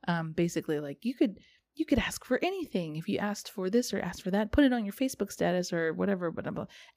um, 0.08 0.34
basically, 0.34 0.80
like 0.80 1.00
you 1.04 1.16
could 1.16 1.38
you 1.76 1.86
could 1.86 2.00
ask 2.00 2.24
for 2.24 2.40
anything 2.42 2.96
if 2.96 3.10
you 3.10 3.18
asked 3.18 3.52
for 3.52 3.70
this 3.70 3.94
or 3.94 4.00
asked 4.00 4.22
for 4.22 4.32
that. 4.32 4.52
Put 4.52 4.64
it 4.64 4.74
on 4.74 4.86
your 4.86 4.94
Facebook 4.94 5.32
status 5.32 5.74
or 5.74 5.94
whatever. 5.94 6.32
But 6.32 6.48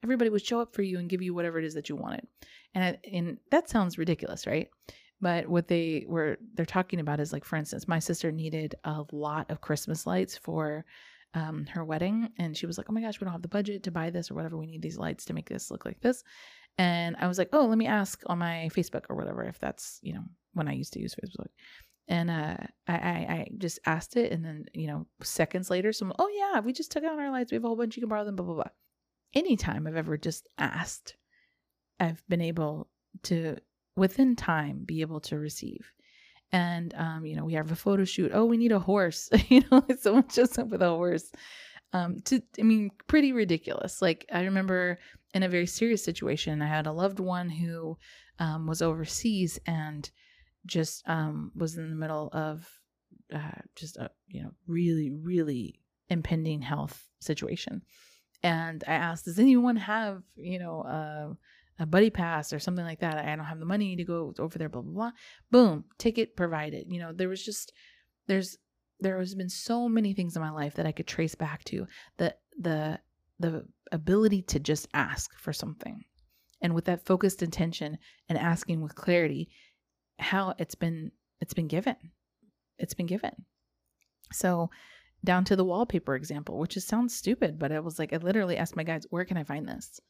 everybody 0.04 0.30
would 0.30 0.44
show 0.44 0.60
up 0.60 0.74
for 0.74 0.82
you 0.82 0.98
and 0.98 1.10
give 1.10 1.20
you 1.20 1.34
whatever 1.34 1.58
it 1.58 1.64
is 1.64 1.74
that 1.74 1.88
you 1.88 1.96
wanted, 1.96 2.26
and 2.74 2.98
and 3.10 3.38
that 3.50 3.68
sounds 3.68 3.98
ridiculous, 3.98 4.46
right? 4.46 4.68
But 5.20 5.48
what 5.48 5.66
they 5.66 6.04
were 6.06 6.38
they're 6.54 6.64
talking 6.64 7.00
about 7.00 7.20
is 7.20 7.32
like, 7.32 7.44
for 7.44 7.56
instance, 7.56 7.88
my 7.88 7.98
sister 7.98 8.30
needed 8.30 8.76
a 8.84 9.04
lot 9.12 9.50
of 9.50 9.60
Christmas 9.60 10.06
lights 10.06 10.36
for 10.36 10.84
um, 11.34 11.66
her 11.66 11.84
wedding, 11.84 12.30
and 12.38 12.56
she 12.56 12.66
was 12.66 12.78
like, 12.78 12.86
"Oh 12.88 12.92
my 12.92 13.00
gosh, 13.00 13.20
we 13.20 13.24
don't 13.24 13.32
have 13.32 13.42
the 13.42 13.48
budget 13.48 13.82
to 13.84 13.90
buy 13.90 14.10
this 14.10 14.30
or 14.30 14.34
whatever. 14.34 14.56
We 14.56 14.66
need 14.66 14.82
these 14.82 14.98
lights 14.98 15.24
to 15.26 15.34
make 15.34 15.48
this 15.48 15.70
look 15.70 15.84
like 15.84 16.00
this." 16.00 16.22
And 16.78 17.16
I 17.18 17.26
was 17.26 17.38
like, 17.38 17.50
"Oh, 17.52 17.66
let 17.66 17.78
me 17.78 17.86
ask 17.86 18.22
on 18.26 18.38
my 18.38 18.68
Facebook 18.72 19.04
or 19.08 19.16
whatever 19.16 19.44
if 19.44 19.58
that's 19.58 19.98
you 20.02 20.14
know 20.14 20.24
when 20.54 20.68
I 20.68 20.72
used 20.72 20.92
to 20.94 21.00
use 21.00 21.14
Facebook." 21.14 21.48
And 22.10 22.30
uh, 22.30 22.56
I, 22.86 22.94
I, 22.94 22.96
I 22.96 23.48
just 23.58 23.78
asked 23.84 24.16
it, 24.16 24.32
and 24.32 24.44
then 24.44 24.64
you 24.74 24.86
know 24.86 25.06
seconds 25.22 25.70
later, 25.70 25.92
someone, 25.92 26.16
"Oh 26.18 26.28
yeah, 26.28 26.60
we 26.60 26.72
just 26.72 26.90
took 26.90 27.04
out 27.04 27.18
our 27.18 27.30
lights. 27.30 27.52
We 27.52 27.56
have 27.56 27.64
a 27.64 27.68
whole 27.68 27.76
bunch. 27.76 27.96
You 27.96 28.02
can 28.02 28.08
borrow 28.08 28.24
them." 28.24 28.36
Blah 28.36 28.46
blah 28.46 28.54
blah. 28.54 28.70
Anytime 29.34 29.86
I've 29.86 29.96
ever 29.96 30.16
just 30.16 30.48
asked, 30.56 31.16
I've 32.00 32.22
been 32.28 32.40
able 32.40 32.88
to 33.24 33.56
within 33.96 34.36
time 34.36 34.84
be 34.84 35.00
able 35.00 35.20
to 35.20 35.38
receive 35.38 35.92
and 36.52 36.94
um, 36.94 37.24
you 37.26 37.36
know 37.36 37.44
we 37.44 37.54
have 37.54 37.70
a 37.70 37.76
photo 37.76 38.04
shoot. 38.04 38.32
Oh 38.34 38.44
we 38.44 38.56
need 38.56 38.72
a 38.72 38.78
horse. 38.78 39.30
You 39.48 39.62
know 39.70 39.84
someone 39.98 40.28
shows 40.28 40.58
up 40.58 40.68
with 40.68 40.82
a 40.82 40.88
horse. 40.88 41.30
Um, 41.92 42.20
to 42.26 42.42
i 42.58 42.62
mean 42.62 42.90
pretty 43.06 43.32
ridiculous. 43.32 44.02
Like 44.02 44.26
i 44.32 44.42
remember 44.42 44.98
in 45.34 45.42
a 45.42 45.48
very 45.48 45.66
serious 45.66 46.02
situation 46.02 46.62
i 46.62 46.66
had 46.66 46.86
a 46.86 46.92
loved 46.92 47.20
one 47.20 47.50
who 47.50 47.98
um, 48.38 48.66
was 48.66 48.80
overseas 48.80 49.58
and 49.66 50.10
just 50.64 51.06
um, 51.08 51.52
was 51.54 51.76
in 51.76 51.90
the 51.90 51.96
middle 51.96 52.30
of 52.32 52.66
uh, 53.34 53.60
just 53.76 53.96
a 53.96 54.10
you 54.26 54.42
know 54.42 54.50
really 54.66 55.10
really 55.10 55.80
impending 56.08 56.62
health 56.62 57.06
situation. 57.20 57.82
And 58.42 58.84
i 58.86 58.92
asked 58.92 59.24
does 59.24 59.38
anyone 59.38 59.76
have 59.76 60.22
you 60.36 60.58
know 60.58 60.82
uh, 60.82 61.34
a 61.78 61.86
buddy 61.86 62.10
pass 62.10 62.52
or 62.52 62.58
something 62.58 62.84
like 62.84 63.00
that. 63.00 63.24
I 63.24 63.36
don't 63.36 63.44
have 63.44 63.60
the 63.60 63.64
money 63.64 63.96
to 63.96 64.04
go 64.04 64.34
over 64.38 64.58
there, 64.58 64.68
blah, 64.68 64.82
blah, 64.82 64.92
blah. 64.92 65.10
Boom, 65.50 65.84
ticket 65.98 66.36
provided. 66.36 66.86
You 66.90 67.00
know, 67.00 67.12
there 67.12 67.28
was 67.28 67.44
just, 67.44 67.72
there's, 68.26 68.58
there 69.00 69.18
has 69.18 69.34
been 69.34 69.48
so 69.48 69.88
many 69.88 70.12
things 70.12 70.34
in 70.34 70.42
my 70.42 70.50
life 70.50 70.74
that 70.74 70.86
I 70.86 70.92
could 70.92 71.06
trace 71.06 71.34
back 71.34 71.64
to 71.64 71.86
the, 72.16 72.34
the, 72.58 72.98
the 73.38 73.64
ability 73.92 74.42
to 74.42 74.58
just 74.58 74.88
ask 74.92 75.38
for 75.38 75.52
something. 75.52 76.04
And 76.60 76.74
with 76.74 76.86
that 76.86 77.06
focused 77.06 77.42
intention 77.42 77.98
and 78.28 78.36
asking 78.36 78.80
with 78.80 78.96
clarity, 78.96 79.48
how 80.18 80.54
it's 80.58 80.74
been, 80.74 81.12
it's 81.40 81.54
been 81.54 81.68
given. 81.68 81.96
It's 82.78 82.94
been 82.94 83.06
given. 83.06 83.44
So, 84.32 84.70
down 85.24 85.44
to 85.44 85.56
the 85.56 85.64
wallpaper 85.64 86.14
example, 86.14 86.58
which 86.58 86.74
just 86.74 86.88
sounds 86.88 87.14
stupid, 87.14 87.58
but 87.58 87.72
I 87.72 87.80
was 87.80 87.98
like, 87.98 88.12
I 88.12 88.18
literally 88.18 88.56
asked 88.56 88.76
my 88.76 88.84
guys, 88.84 89.04
where 89.10 89.24
can 89.24 89.36
I 89.36 89.42
find 89.42 89.66
this? 89.68 90.00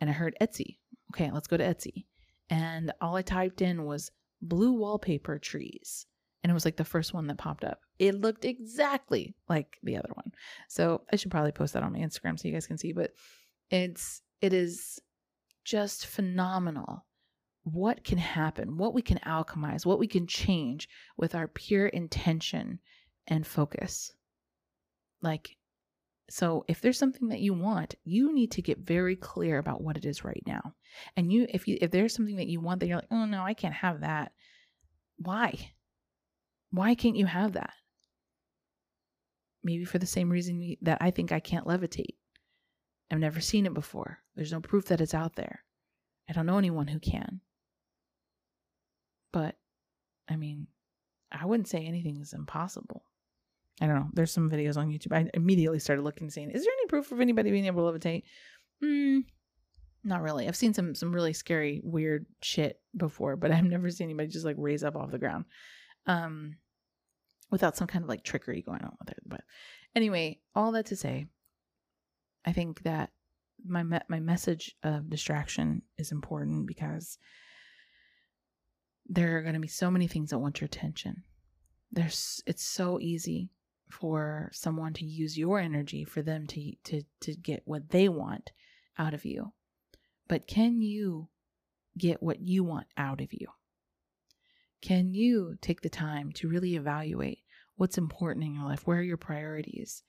And 0.00 0.08
I 0.08 0.12
heard 0.14 0.36
Etsy 0.40 0.78
okay, 1.12 1.30
let's 1.30 1.46
go 1.46 1.56
to 1.56 1.64
Etsy. 1.64 2.06
And 2.50 2.92
all 3.00 3.16
I 3.16 3.22
typed 3.22 3.62
in 3.62 3.84
was 3.84 4.10
blue 4.40 4.72
wallpaper 4.72 5.38
trees. 5.38 6.06
And 6.42 6.50
it 6.50 6.54
was 6.54 6.64
like 6.64 6.76
the 6.76 6.84
first 6.84 7.12
one 7.12 7.26
that 7.26 7.38
popped 7.38 7.64
up. 7.64 7.80
It 7.98 8.14
looked 8.14 8.44
exactly 8.44 9.34
like 9.48 9.76
the 9.82 9.96
other 9.96 10.10
one. 10.14 10.32
So 10.68 11.02
I 11.12 11.16
should 11.16 11.30
probably 11.30 11.52
post 11.52 11.74
that 11.74 11.82
on 11.82 11.92
my 11.92 11.98
Instagram 11.98 12.38
so 12.38 12.46
you 12.46 12.54
guys 12.54 12.66
can 12.66 12.78
see. 12.78 12.92
But 12.92 13.10
it's 13.70 14.22
it 14.40 14.52
is 14.52 15.00
just 15.64 16.06
phenomenal 16.06 17.04
what 17.64 18.04
can 18.04 18.18
happen, 18.18 18.78
what 18.78 18.94
we 18.94 19.02
can 19.02 19.18
alchemize, 19.26 19.84
what 19.84 19.98
we 19.98 20.06
can 20.06 20.26
change 20.26 20.88
with 21.18 21.34
our 21.34 21.48
pure 21.48 21.86
intention 21.86 22.78
and 23.26 23.46
focus. 23.46 24.12
Like 25.20 25.57
so 26.30 26.64
if 26.68 26.80
there's 26.80 26.98
something 26.98 27.28
that 27.28 27.40
you 27.40 27.54
want, 27.54 27.94
you 28.04 28.34
need 28.34 28.50
to 28.52 28.62
get 28.62 28.78
very 28.78 29.16
clear 29.16 29.58
about 29.58 29.82
what 29.82 29.96
it 29.96 30.04
is 30.04 30.24
right 30.24 30.42
now. 30.46 30.74
And 31.16 31.32
you 31.32 31.46
if 31.48 31.66
you 31.66 31.78
if 31.80 31.90
there's 31.90 32.14
something 32.14 32.36
that 32.36 32.48
you 32.48 32.60
want 32.60 32.80
that 32.80 32.86
you're 32.86 32.98
like, 32.98 33.08
"Oh 33.10 33.24
no, 33.24 33.42
I 33.42 33.54
can't 33.54 33.74
have 33.74 34.00
that." 34.00 34.32
Why? 35.16 35.72
Why 36.70 36.94
can't 36.94 37.16
you 37.16 37.26
have 37.26 37.54
that? 37.54 37.72
Maybe 39.64 39.84
for 39.84 39.98
the 39.98 40.06
same 40.06 40.30
reason 40.30 40.76
that 40.82 40.98
I 41.00 41.10
think 41.10 41.32
I 41.32 41.40
can't 41.40 41.66
levitate. 41.66 42.16
I've 43.10 43.18
never 43.18 43.40
seen 43.40 43.66
it 43.66 43.74
before. 43.74 44.18
There's 44.36 44.52
no 44.52 44.60
proof 44.60 44.86
that 44.86 45.00
it's 45.00 45.14
out 45.14 45.34
there. 45.34 45.64
I 46.28 46.34
don't 46.34 46.46
know 46.46 46.58
anyone 46.58 46.88
who 46.88 47.00
can. 47.00 47.40
But 49.32 49.56
I 50.28 50.36
mean, 50.36 50.66
I 51.32 51.46
wouldn't 51.46 51.68
say 51.68 51.84
anything 51.84 52.20
is 52.20 52.34
impossible. 52.34 53.02
I 53.80 53.86
don't 53.86 53.96
know. 53.96 54.08
There's 54.12 54.32
some 54.32 54.50
videos 54.50 54.76
on 54.76 54.88
YouTube. 54.88 55.12
I 55.12 55.30
immediately 55.34 55.78
started 55.78 56.02
looking, 56.02 56.30
saying, 56.30 56.50
"Is 56.50 56.64
there 56.64 56.72
any 56.72 56.88
proof 56.88 57.12
of 57.12 57.20
anybody 57.20 57.50
being 57.50 57.66
able 57.66 57.90
to 57.90 57.98
levitate?" 57.98 58.24
Mm, 58.82 59.24
not 60.04 60.22
really. 60.22 60.48
I've 60.48 60.56
seen 60.56 60.74
some 60.74 60.94
some 60.94 61.14
really 61.14 61.32
scary, 61.32 61.80
weird 61.84 62.26
shit 62.42 62.80
before, 62.96 63.36
but 63.36 63.50
I've 63.52 63.64
never 63.64 63.90
seen 63.90 64.06
anybody 64.06 64.28
just 64.28 64.44
like 64.44 64.56
raise 64.58 64.82
up 64.82 64.96
off 64.96 65.10
the 65.10 65.18
ground, 65.18 65.44
um, 66.06 66.56
without 67.50 67.76
some 67.76 67.86
kind 67.86 68.02
of 68.02 68.08
like 68.08 68.24
trickery 68.24 68.62
going 68.62 68.82
on 68.82 68.96
with 68.98 69.10
it. 69.10 69.20
But 69.24 69.42
anyway, 69.94 70.40
all 70.54 70.72
that 70.72 70.86
to 70.86 70.96
say, 70.96 71.26
I 72.44 72.52
think 72.52 72.82
that 72.82 73.10
my 73.64 73.82
me- 73.82 73.98
my 74.08 74.20
message 74.20 74.74
of 74.82 75.10
distraction 75.10 75.82
is 75.98 76.12
important 76.12 76.66
because 76.66 77.18
there 79.06 79.38
are 79.38 79.42
going 79.42 79.54
to 79.54 79.60
be 79.60 79.68
so 79.68 79.90
many 79.90 80.06
things 80.06 80.30
that 80.30 80.38
want 80.38 80.60
your 80.60 80.66
attention. 80.66 81.22
There's 81.90 82.42
it's 82.46 82.64
so 82.64 83.00
easy 83.00 83.50
for 83.90 84.50
someone 84.52 84.92
to 84.94 85.04
use 85.04 85.38
your 85.38 85.58
energy 85.58 86.04
for 86.04 86.22
them 86.22 86.46
to 86.48 86.72
to 86.84 87.02
to 87.20 87.34
get 87.34 87.62
what 87.64 87.90
they 87.90 88.08
want 88.08 88.52
out 88.98 89.14
of 89.14 89.24
you. 89.24 89.52
But 90.28 90.46
can 90.46 90.82
you 90.82 91.28
get 91.96 92.22
what 92.22 92.40
you 92.40 92.64
want 92.64 92.86
out 92.96 93.20
of 93.20 93.32
you? 93.32 93.48
Can 94.80 95.12
you 95.14 95.56
take 95.60 95.80
the 95.80 95.88
time 95.88 96.32
to 96.32 96.48
really 96.48 96.76
evaluate 96.76 97.40
what's 97.76 97.98
important 97.98 98.44
in 98.44 98.54
your 98.54 98.64
life, 98.64 98.86
where 98.86 98.98
are 98.98 99.02
your 99.02 99.16
priorities, 99.16 100.02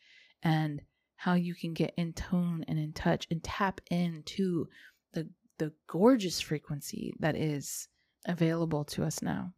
and 0.43 0.81
how 1.15 1.33
you 1.33 1.53
can 1.55 1.73
get 1.73 1.93
in 1.97 2.13
tone 2.13 2.63
and 2.67 2.79
in 2.79 2.93
touch 2.93 3.27
and 3.31 3.43
tap 3.43 3.81
into 3.89 4.67
the 5.13 5.29
the 5.57 5.73
gorgeous 5.87 6.39
frequency 6.39 7.13
that 7.19 7.35
is 7.35 7.87
available 8.25 8.85
to 8.85 9.03
us 9.03 9.21
now. 9.21 9.53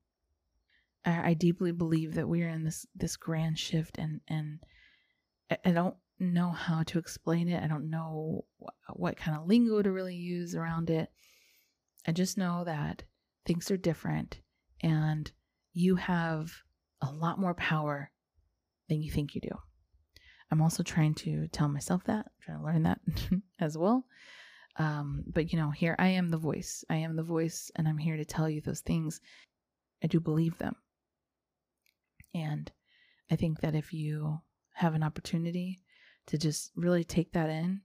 I, 1.05 1.29
I 1.29 1.33
deeply 1.33 1.71
believe 1.71 2.15
that 2.15 2.27
we 2.27 2.43
are 2.43 2.49
in 2.49 2.63
this 2.63 2.85
this 2.95 3.17
grand 3.17 3.57
shift, 3.57 3.97
and 3.97 4.21
and 4.27 4.59
I, 5.65 5.71
don't 5.71 5.95
know 6.19 6.51
how 6.51 6.83
to 6.83 6.99
explain 6.99 7.49
it. 7.49 7.63
I 7.63 7.67
don't 7.67 7.89
know 7.89 8.45
wh- 8.59 8.99
what 8.99 9.17
kind 9.17 9.37
of 9.37 9.47
lingo 9.47 9.81
to 9.81 9.91
really 9.91 10.15
use 10.15 10.55
around 10.55 10.89
it. 10.89 11.09
I 12.07 12.11
just 12.11 12.37
know 12.37 12.63
that 12.65 13.03
things 13.45 13.71
are 13.71 13.77
different, 13.77 14.39
and 14.81 15.31
you 15.73 15.95
have 15.95 16.51
a 17.01 17.11
lot 17.11 17.39
more 17.39 17.55
power 17.55 18.11
than 18.89 19.01
you 19.01 19.11
think 19.11 19.33
you 19.33 19.41
do. 19.41 19.57
I'm 20.51 20.61
also 20.61 20.83
trying 20.83 21.15
to 21.15 21.47
tell 21.47 21.69
myself 21.69 22.03
that, 22.05 22.25
I'm 22.25 22.41
trying 22.41 22.57
to 22.59 22.65
learn 22.65 22.83
that 22.83 22.99
as 23.59 23.77
well. 23.77 24.05
Um, 24.77 25.23
but 25.27 25.51
you 25.51 25.59
know, 25.59 25.71
here 25.71 25.95
I 25.97 26.09
am 26.09 26.29
the 26.29 26.37
voice. 26.37 26.83
I 26.89 26.97
am 26.97 27.15
the 27.15 27.23
voice, 27.23 27.71
and 27.75 27.87
I'm 27.87 27.97
here 27.97 28.17
to 28.17 28.25
tell 28.25 28.49
you 28.49 28.61
those 28.61 28.81
things. 28.81 29.19
I 30.03 30.07
do 30.07 30.19
believe 30.19 30.57
them. 30.57 30.75
And 32.33 32.71
I 33.29 33.35
think 33.35 33.61
that 33.61 33.75
if 33.75 33.93
you 33.93 34.41
have 34.73 34.93
an 34.93 35.03
opportunity 35.03 35.79
to 36.27 36.37
just 36.37 36.71
really 36.75 37.03
take 37.03 37.33
that 37.33 37.49
in 37.49 37.81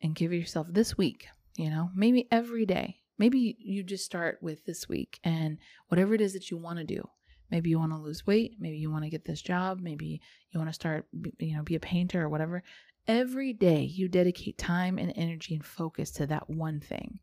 and 0.00 0.14
give 0.14 0.32
yourself 0.32 0.66
this 0.70 0.96
week, 0.96 1.26
you 1.56 1.70
know, 1.70 1.90
maybe 1.94 2.28
every 2.30 2.66
day, 2.66 3.00
maybe 3.18 3.56
you 3.58 3.82
just 3.82 4.04
start 4.04 4.38
with 4.42 4.64
this 4.64 4.88
week 4.88 5.20
and 5.22 5.58
whatever 5.88 6.14
it 6.14 6.20
is 6.20 6.32
that 6.32 6.50
you 6.50 6.56
want 6.56 6.78
to 6.78 6.84
do. 6.84 7.08
Maybe 7.50 7.68
you 7.68 7.78
want 7.78 7.92
to 7.92 7.98
lose 7.98 8.26
weight, 8.26 8.56
maybe 8.58 8.78
you 8.78 8.90
want 8.90 9.04
to 9.04 9.10
get 9.10 9.26
this 9.26 9.42
job, 9.42 9.78
maybe 9.80 10.22
you 10.50 10.58
want 10.58 10.70
to 10.70 10.74
start, 10.74 11.06
you 11.38 11.54
know, 11.54 11.62
be 11.62 11.74
a 11.74 11.80
painter 11.80 12.22
or 12.22 12.30
whatever. 12.30 12.62
Every 13.06 13.52
day 13.52 13.82
you 13.82 14.08
dedicate 14.08 14.56
time 14.56 14.96
and 14.98 15.12
energy 15.16 15.54
and 15.54 15.64
focus 15.64 16.10
to 16.12 16.26
that 16.28 16.48
one 16.48 16.80
thing 16.80 17.18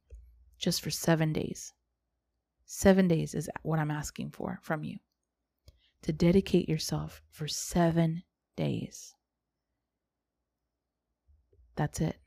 just 0.60 0.82
for 0.82 0.92
seven 0.92 1.34
days. 1.34 1.74
Seven 2.66 3.08
days 3.08 3.34
is 3.34 3.50
what 3.64 3.80
I'm 3.80 3.90
asking 3.90 4.32
for 4.32 4.60
from 4.62 4.84
you 4.84 5.00
to 6.04 6.14
dedicate 6.14 6.70
yourself 6.70 7.22
for 7.30 7.48
seven 7.48 8.24
days. 8.56 9.14
That's 11.76 12.02
it. 12.02 12.18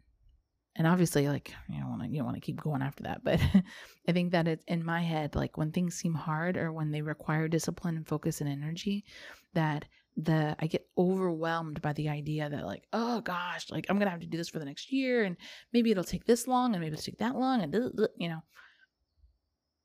And 0.75 0.87
obviously, 0.87 1.29
like 1.29 1.55
you 1.69 1.81
don't 1.81 1.91
want 1.91 2.03
to 2.03 2.09
you 2.09 2.17
don't 2.17 2.25
want 2.25 2.37
to 2.37 2.41
keep 2.41 2.61
going 2.61 2.81
after 2.81 3.03
that, 3.03 3.23
but 3.23 3.39
I 4.09 4.13
think 4.13 4.33
that 4.33 4.49
it's 4.49 4.65
in 4.67 4.85
my 4.85 5.03
head, 5.03 5.35
like 5.35 5.59
when 5.59 5.71
things 5.71 5.95
seem 5.95 6.15
hard 6.15 6.57
or 6.57 6.73
when 6.73 6.91
they 6.91 7.03
require 7.03 7.47
discipline 7.49 7.97
and 7.97 8.09
focus 8.09 8.41
and 8.41 8.49
energy, 8.49 9.05
that 9.53 9.85
the 10.17 10.57
I 10.59 10.67
get 10.67 10.89
overwhelmed 10.97 11.83
by 11.83 11.93
the 11.93 12.09
idea 12.09 12.49
that 12.49 12.65
like, 12.65 12.85
oh 12.93 13.21
gosh, 13.21 13.71
like 13.71 13.87
I'm 13.89 13.99
gonna 13.99 14.11
have 14.11 14.21
to 14.21 14.27
do 14.27 14.39
this 14.39 14.49
for 14.49 14.59
the 14.59 14.65
next 14.65 14.91
year, 14.91 15.25
and 15.25 15.37
maybe 15.73 15.91
it'll 15.91 16.05
take 16.05 16.25
this 16.25 16.49
long, 16.49 16.73
and 16.73 16.81
maybe 16.81 16.95
it'll 16.95 17.05
take 17.05 17.19
that 17.19 17.37
long, 17.37 17.61
and 17.61 17.75
you 18.17 18.29
know, 18.31 18.43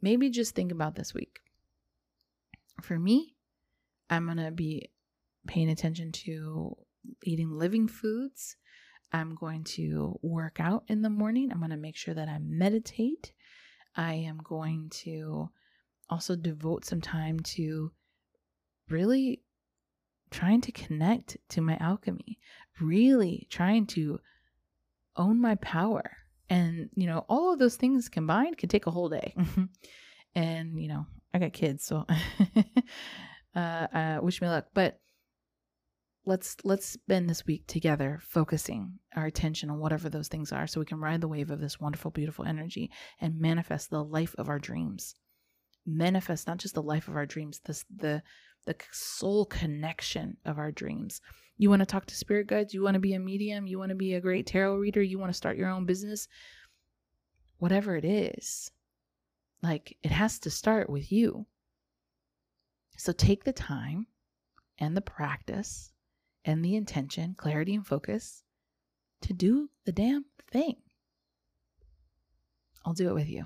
maybe 0.01 0.29
just 0.29 0.55
think 0.55 0.71
about 0.71 0.95
this 0.95 1.13
week. 1.13 1.39
For 2.81 2.97
me, 2.97 3.36
I'm 4.09 4.27
gonna 4.27 4.51
be 4.51 4.89
paying 5.47 5.69
attention 5.69 6.11
to 6.11 6.75
eating 7.23 7.51
living 7.51 7.87
foods. 7.87 8.57
I'm 9.11 9.35
going 9.35 9.63
to 9.63 10.19
work 10.21 10.59
out 10.59 10.83
in 10.87 11.01
the 11.01 11.09
morning. 11.09 11.51
I'm 11.51 11.59
going 11.59 11.71
to 11.71 11.77
make 11.77 11.95
sure 11.95 12.13
that 12.13 12.27
I 12.27 12.39
meditate. 12.39 13.31
I 13.95 14.13
am 14.13 14.39
going 14.43 14.89
to 14.89 15.49
also 16.09 16.35
devote 16.35 16.85
some 16.85 17.01
time 17.01 17.39
to 17.39 17.91
really 18.89 19.41
trying 20.29 20.61
to 20.61 20.71
connect 20.71 21.37
to 21.49 21.61
my 21.61 21.77
alchemy, 21.79 22.37
really 22.81 23.47
trying 23.49 23.85
to 23.87 24.19
own 25.15 25.39
my 25.39 25.55
power. 25.55 26.17
And, 26.49 26.89
you 26.95 27.07
know, 27.07 27.25
all 27.29 27.53
of 27.53 27.59
those 27.59 27.75
things 27.75 28.09
combined 28.09 28.57
can 28.57 28.69
take 28.69 28.87
a 28.87 28.91
whole 28.91 29.09
day. 29.09 29.33
Mm-hmm. 29.37 29.63
and, 30.35 30.81
you 30.81 30.87
know, 30.89 31.05
I 31.33 31.39
got 31.39 31.53
kids, 31.53 31.85
so 31.85 32.05
uh, 33.57 33.87
uh, 33.93 34.19
wish 34.21 34.41
me 34.41 34.47
luck. 34.47 34.67
But 34.73 34.99
let's 36.25 36.57
let's 36.63 36.85
spend 36.85 37.29
this 37.29 37.45
week 37.45 37.65
together 37.67 38.19
focusing 38.21 38.99
our 39.15 39.25
attention 39.25 39.69
on 39.69 39.79
whatever 39.79 40.09
those 40.09 40.27
things 40.27 40.51
are 40.51 40.67
so 40.67 40.79
we 40.79 40.85
can 40.85 40.99
ride 40.99 41.21
the 41.21 41.27
wave 41.27 41.49
of 41.49 41.59
this 41.59 41.79
wonderful 41.79 42.11
beautiful 42.11 42.45
energy 42.45 42.91
and 43.19 43.39
manifest 43.39 43.89
the 43.89 44.03
life 44.03 44.35
of 44.37 44.47
our 44.49 44.59
dreams. 44.59 45.15
Manifest 45.85 46.47
not 46.47 46.57
just 46.57 46.75
the 46.75 46.83
life 46.83 47.07
of 47.07 47.15
our 47.15 47.25
dreams 47.25 47.61
this 47.65 47.83
the 47.95 48.21
the 48.65 48.75
soul 48.91 49.45
connection 49.45 50.37
of 50.45 50.57
our 50.57 50.71
dreams. 50.71 51.21
You 51.57 51.69
want 51.69 51.79
to 51.79 51.85
talk 51.87 52.05
to 52.05 52.15
spirit 52.15 52.47
guides? 52.47 52.73
You 52.73 52.83
want 52.83 52.93
to 52.93 52.99
be 52.99 53.13
a 53.13 53.19
medium? 53.19 53.65
You 53.65 53.79
want 53.79 53.89
to 53.89 53.95
be 53.95 54.13
a 54.13 54.21
great 54.21 54.45
tarot 54.45 54.75
reader? 54.75 55.01
You 55.01 55.17
want 55.17 55.31
to 55.31 55.37
start 55.37 55.57
your 55.57 55.69
own 55.69 55.85
business? 55.85 56.27
Whatever 57.57 57.95
it 57.95 58.05
is 58.05 58.69
like 59.63 59.97
it 60.03 60.11
has 60.11 60.37
to 60.39 60.51
start 60.51 60.89
with 60.89 61.11
you 61.11 61.47
so 62.97 63.13
take 63.13 63.43
the 63.43 63.53
time 63.53 64.07
and 64.79 64.97
the 64.97 65.01
practice 65.01 65.91
and 66.43 66.65
the 66.65 66.75
intention, 66.75 67.35
clarity 67.37 67.75
and 67.75 67.85
focus 67.85 68.43
to 69.21 69.33
do 69.33 69.69
the 69.85 69.91
damn 69.91 70.25
thing. 70.51 70.75
I'll 72.85 72.93
do 72.93 73.09
it 73.09 73.13
with 73.13 73.29
you. 73.29 73.45